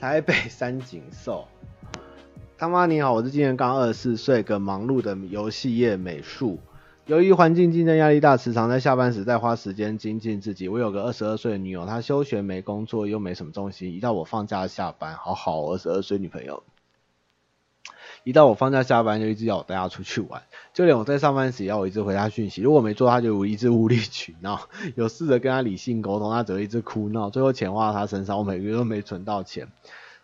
[0.00, 1.46] 台北三井寿，
[2.58, 6.58] 他妈你好，我是今年刚二十四岁，个忙碌的游戏业美术。
[7.10, 10.68] 由于环境竞争压力大，时常在下班时再花时间精进自己。
[10.68, 16.62] 我有个二十二岁的女友，她休学没工作，又没什么重心，一到我放假下班，好好，二十二岁女朋友。
[18.22, 22.62] 一到我放假下班，就一直要我带她出去玩，就连我在上班时也要我一直回她讯息。
[22.62, 24.68] 如果没做，她就一直无理取闹。
[24.94, 27.28] 有试着跟她理性沟通，她只会一直哭闹。
[27.28, 29.66] 最后钱花到她身上，我每个月都没存到钱。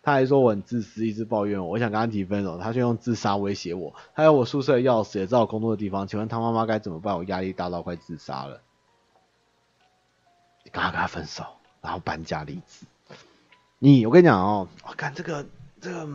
[0.07, 1.67] 他还说我很自私，一直抱怨我。
[1.67, 3.93] 我想跟他提分手，他却用自杀威胁我。
[4.13, 6.07] 还有我宿舍的钥匙，也知道我工作的地方。
[6.07, 7.17] 请问他妈妈该怎么办？
[7.17, 8.61] 我压力大到快自杀了。
[10.63, 11.43] 你赶快跟他分手，
[11.81, 12.85] 然后搬家离职。
[13.79, 15.45] 你，我跟你讲哦，我看这个
[15.81, 16.07] 这个。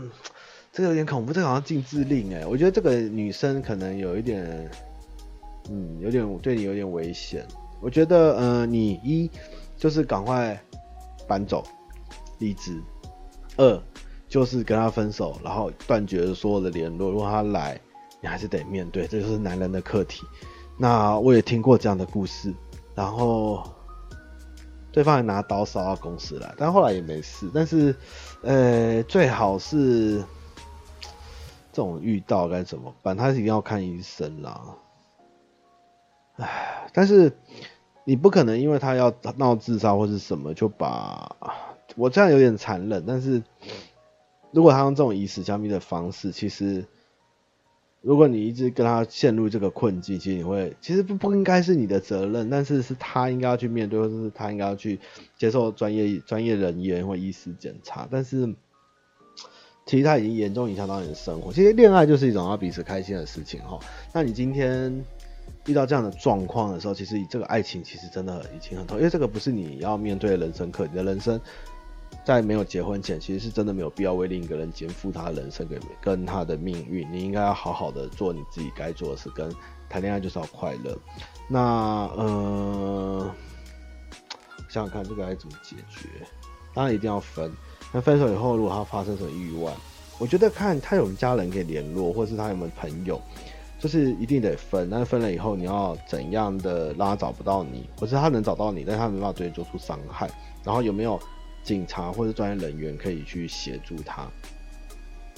[0.72, 4.70] 这个有点恐怖，这个好像禁制令哎，我觉得这个女生可能有一点，
[5.68, 7.46] 嗯，有点对你有点危险。
[7.78, 9.30] 我觉得，呃，你一
[9.76, 10.58] 就是赶快
[11.28, 11.62] 搬走，
[12.38, 12.80] 离职；
[13.62, 13.82] 二
[14.28, 17.10] 就是跟他分手，然后断绝所有的联络。
[17.10, 17.80] 如果他来，
[18.20, 20.26] 你还是得面对，这就是男人的课题。
[20.78, 22.52] 那我也听过这样的故事，
[22.94, 23.62] 然后
[24.90, 27.50] 对方还拿刀烧到公司来，但后来也没事。
[27.54, 27.94] 但是，
[28.42, 30.22] 呃，最好是。
[31.74, 33.16] 这种遇到该怎么办？
[33.16, 34.60] 他一定要看医生啦。
[36.36, 37.34] 唉，但是
[38.04, 41.34] 你不可能因为他要闹自杀或是什么，就把
[41.96, 43.04] 我这样有点残忍。
[43.06, 43.42] 但是
[44.50, 46.84] 如果他用这种以死相逼的方式，其实
[48.00, 54.98] 如果你一直跟他陷入这个困境，其实你会其实不不应该是你的责任，但是是他应该要去面对，或者是他应该要去
[55.36, 58.54] 接受专业专业人员或医师检查，但是。
[59.84, 61.52] 其实他已经严重影响到你的生活。
[61.52, 63.80] 其实恋爱就是一种要彼此开心的事情哈。
[64.14, 65.04] 那你今天
[65.66, 70.86] 遇到这样的状况的时候，其实这个爱情其实真的已经很痛，因为这个不是你要面对的人生课。
[70.86, 71.38] 你的人生
[72.24, 77.06] 在没有结婚前，其实是真的没有必要为另一个人肩负他的人生跟跟他的命运。
[77.12, 79.52] 你应该要好好的做你自己该做的事，跟
[79.88, 80.96] 谈恋爱就是要快乐。
[81.48, 81.60] 那
[82.16, 83.30] 呃，
[84.68, 86.08] 想想看这个该怎么解决？
[86.74, 87.52] 当然一定要分。
[87.92, 89.70] 那分手以后，如果他发生什么意外，
[90.18, 93.20] 我觉得看他有没有家人可以联络，或是他有没有朋友，
[93.78, 100.30] 就是一定得分，但是分了以后你要怎样的让他找不到你，或是他能找到你，但他没办法对你做出伤害，
[100.64, 101.20] 然后有没有
[101.62, 104.26] 警察或者专业人员可以去协助他？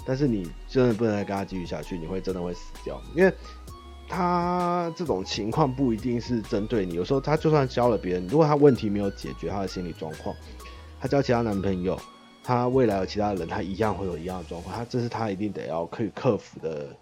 [0.06, 3.32] 但是你真的不能再跟他继续下去，你会真的会死掉，因为。
[4.06, 10.36] 他这种情况不一定是针对你，有时候他就算交了别人，如果他问题没有解决，他的心理状况，
[11.00, 11.98] 他交其他男朋友，
[12.44, 16.96] 他未来有其他人，他一样会有一样的状况，他这是他一定得要可以克服的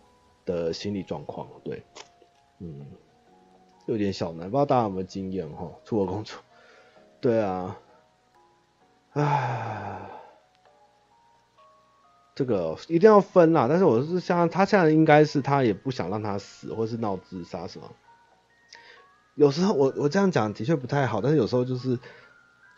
[0.47, 1.83] 的心理状况，对，
[2.61, 2.87] 嗯，
[3.87, 5.69] 有点小难，不知道大家有没有经验哈？
[5.85, 6.39] 出国工作，
[7.21, 7.77] 对啊，
[9.15, 9.99] 唉。
[12.35, 17.91] 这个一定要分啦，但是我是像他现在应该是他也不想让他死，或是闹自杀什么。
[19.35, 21.99] 有时候我我这样讲的确不太好，但是有时候就是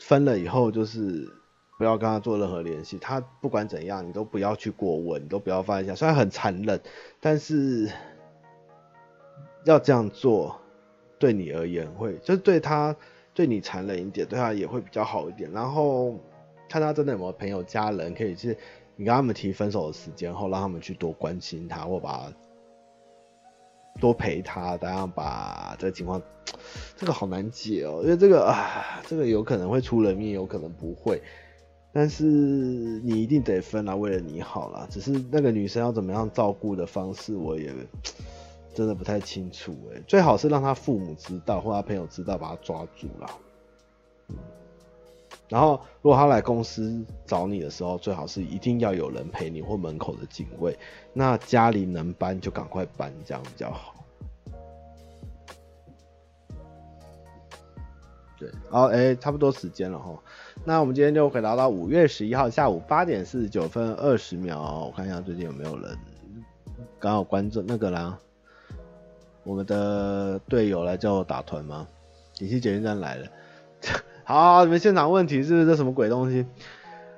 [0.01, 1.33] 分了以后就是
[1.79, 5.97] 不要跟他做任何联系，他不管怎样你都不要去过问，你都不要放在心上。
[5.97, 6.81] 虽然很残忍，
[7.21, 7.89] 但是
[9.65, 10.61] 要这样做
[11.17, 12.97] 对你而言会就是对他
[13.35, 15.51] 对你残忍一点，对他也会比较好一点。
[15.53, 16.19] 然后
[16.69, 18.57] 看他真的有没有朋友家人可以去。
[18.97, 22.33] 你跟他们提分手的时间后，让他们去多关心他，或把
[24.01, 26.23] 多陪他，这样把这个情况，
[26.97, 31.21] 这个好难解哦，因为这个啊，这个有可能会出人命，有可能不会，
[31.93, 34.87] 但是你一定得分啊，为了你好啦。
[34.89, 37.75] 只是那个女生要怎么样照顾的方式，我也
[38.75, 40.03] 真的不太清楚哎。
[40.07, 43.31] 最好是让他父母知道，或他朋友知道，把他抓住啦。
[45.49, 50.77] 然后，如果他来公司找你的时候，最好是一定要有人陪你或门口的警卫。
[51.13, 53.95] 那家里能搬就赶快搬，这样比较好。
[58.39, 60.19] 对，好，哎，差不多时间了哈。
[60.65, 64.87] 那我们今天就回答到五月十一号下午八点四十九分二十秒。
[64.87, 65.97] 我看一下最近有没有人
[66.99, 68.19] 刚好关注那个啦。
[69.45, 71.87] 我们的队友来叫我打团吗？
[72.35, 73.27] 顶溪捷运站来了。
[74.25, 76.47] 好，你们现场问题是这什么鬼东西？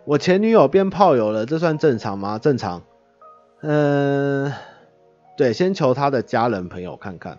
[0.05, 2.39] 我前女友变炮友了，这算正常吗？
[2.39, 2.83] 正常。
[3.63, 4.53] 嗯，
[5.37, 7.39] 对，先求他的家人朋友看看。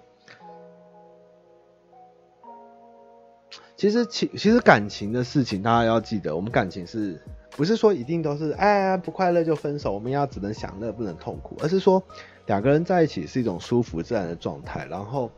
[3.76, 7.22] 其实情，其实感情的事情，大家要记得，我们感情是
[7.52, 9.94] 不是说一定都是哎不快乐就分手？
[9.94, 12.02] 我们要只能享乐不能痛苦，而是说
[12.48, 15.30] 两个人在一起是一种舒服自然的状态，然后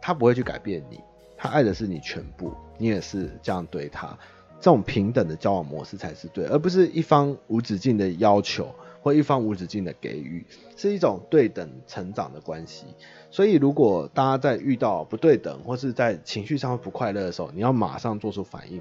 [0.00, 0.98] 他不会去改变你。
[1.36, 4.16] 他爱的是你全部，你也是这样对他，
[4.60, 10.46] 这种平等的交往模式才是对，而不是一方无止境的要求或一方无止境的给予，
[10.76, 12.86] 是一种对等成长的关系。
[13.32, 18.80] 所以，如果大家在遇到不对等或是在情绪上不快乐的时候，你要马上做出反应。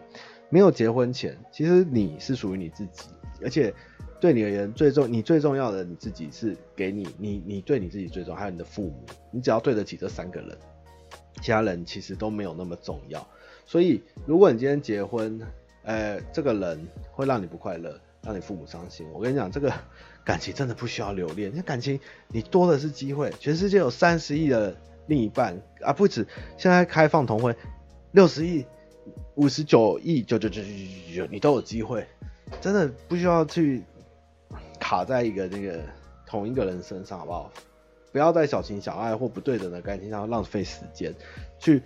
[0.50, 3.08] 没有结婚前，其实你是属于你自己，
[3.42, 3.74] 而且
[4.22, 10.58] 对你而言最重，你最重要的你自己是给你，你你对你自己最重要，还有你的父母，你只要对得起这三个人。
[11.42, 13.26] 其他人其实都没有那么重要，
[13.66, 15.42] 所以如果你今天结婚，
[15.82, 19.08] 呃，这个人会让你不快乐，让你父母伤心。
[19.12, 19.74] 我跟你讲，这个
[20.24, 23.34] 感情真的不需要留恋，那感情你多的是机会。
[23.40, 24.76] 全世界有三十亿的
[25.08, 27.56] 另一半啊，不止，现在开放同婚，
[28.12, 28.64] 六十亿、
[29.34, 32.06] 五十九亿，九九九九九九，你都有机会，
[32.60, 33.82] 真的不需要去
[34.92, 35.80] 卡在一个那个
[36.26, 37.50] 同一个人身上，好不好？
[38.12, 41.16] 不要在小情小爱或不对等的感情上浪费时间，
[41.58, 41.82] 去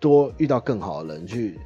[0.00, 1.60] 多遇到更好的人，去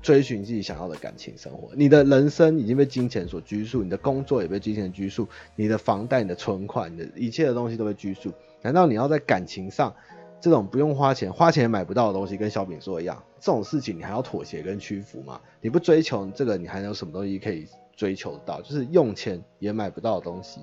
[0.00, 1.68] 追寻自己想要的感情生活。
[1.74, 8.32] 你的人生已经被金钱所拘束，你的工作也被金钱拘束，你的房贷、你的存款、你的一切的东西都被拘束。
[8.62, 9.94] 难道你要在感情上
[10.40, 15.38] 这种不用花钱、花钱买不到的东西，跟小饼说一样，这种事情你还要妥协跟屈服吗？
[15.60, 17.66] 你不追求这个，你还有什么东西可以
[17.96, 18.60] 追求得到？
[18.60, 20.60] 就是用钱也买不到的东西，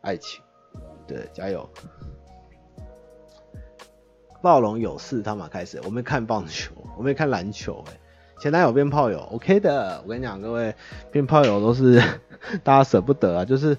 [0.00, 0.42] 爱情。
[1.06, 1.68] 对，加油！
[4.40, 5.80] 暴龙有事，他们开始。
[5.84, 7.84] 我没看棒球， 我没看篮球。
[7.88, 8.00] 哎，
[8.40, 10.00] 前男友变炮友，OK 的。
[10.04, 10.74] 我跟你讲，各位
[11.10, 12.00] 变炮友都是
[12.64, 13.44] 大家舍不得啊。
[13.44, 13.76] 就是，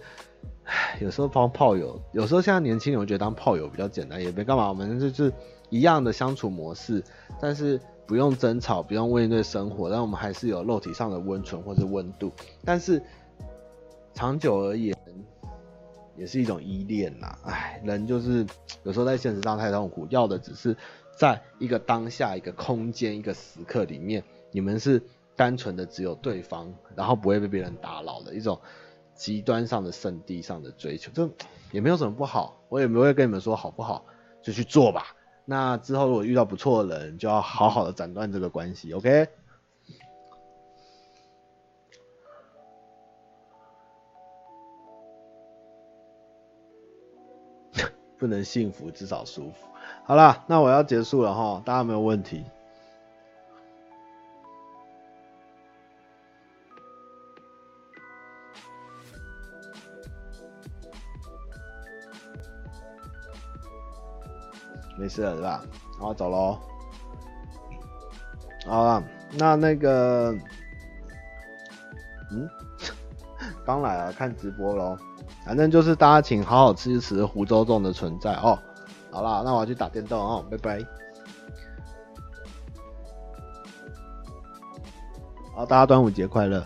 [1.00, 4.68] 有时候当炮友，有时候现在年轻人我觉得当炮友比较简单，也没干嘛。
[4.70, 5.34] 我们就是
[5.70, 7.04] 一样的相处模式，
[7.40, 12.32] 但是不用争吵，不用面对生活，但我们还是有肉体上的温存或是温度。
[12.66, 13.02] 但是
[14.14, 14.96] 长久而言。
[16.18, 18.46] 也是一种依恋呐，哎，人就是
[18.84, 20.76] 有时候在现实上太痛苦，要的只是
[21.18, 25.02] 在一个当下、一个空间、一个时刻里面，你们是
[25.36, 28.60] 单纯的只有对方，然后不会被别人打扰的一种
[29.16, 31.28] 极端上的圣地上的追求，这
[31.72, 34.06] 也没有什么不好，我也没会跟你们说好不好，
[34.44, 35.16] 就去做吧。
[35.46, 39.28] 那之后如果遇到不错的人，就要好好的斩断这个关系，OK？
[48.18, 49.68] 不能幸福，至少舒服。
[50.06, 52.46] 好啦，那我要结束了哈，大家没有问题？
[65.02, 65.64] 没事了是吧？
[65.98, 66.60] 好，走喽。
[68.68, 70.32] 好了，那那个，
[72.30, 72.48] 嗯，
[73.66, 74.96] 刚来啊，看直播喽。
[75.44, 78.60] 反正就是大家请好好支持湖州众的存在哦。
[79.10, 80.80] 好啦，那我要去打电动哦，拜拜。
[85.56, 86.64] 好，大家端午节快乐。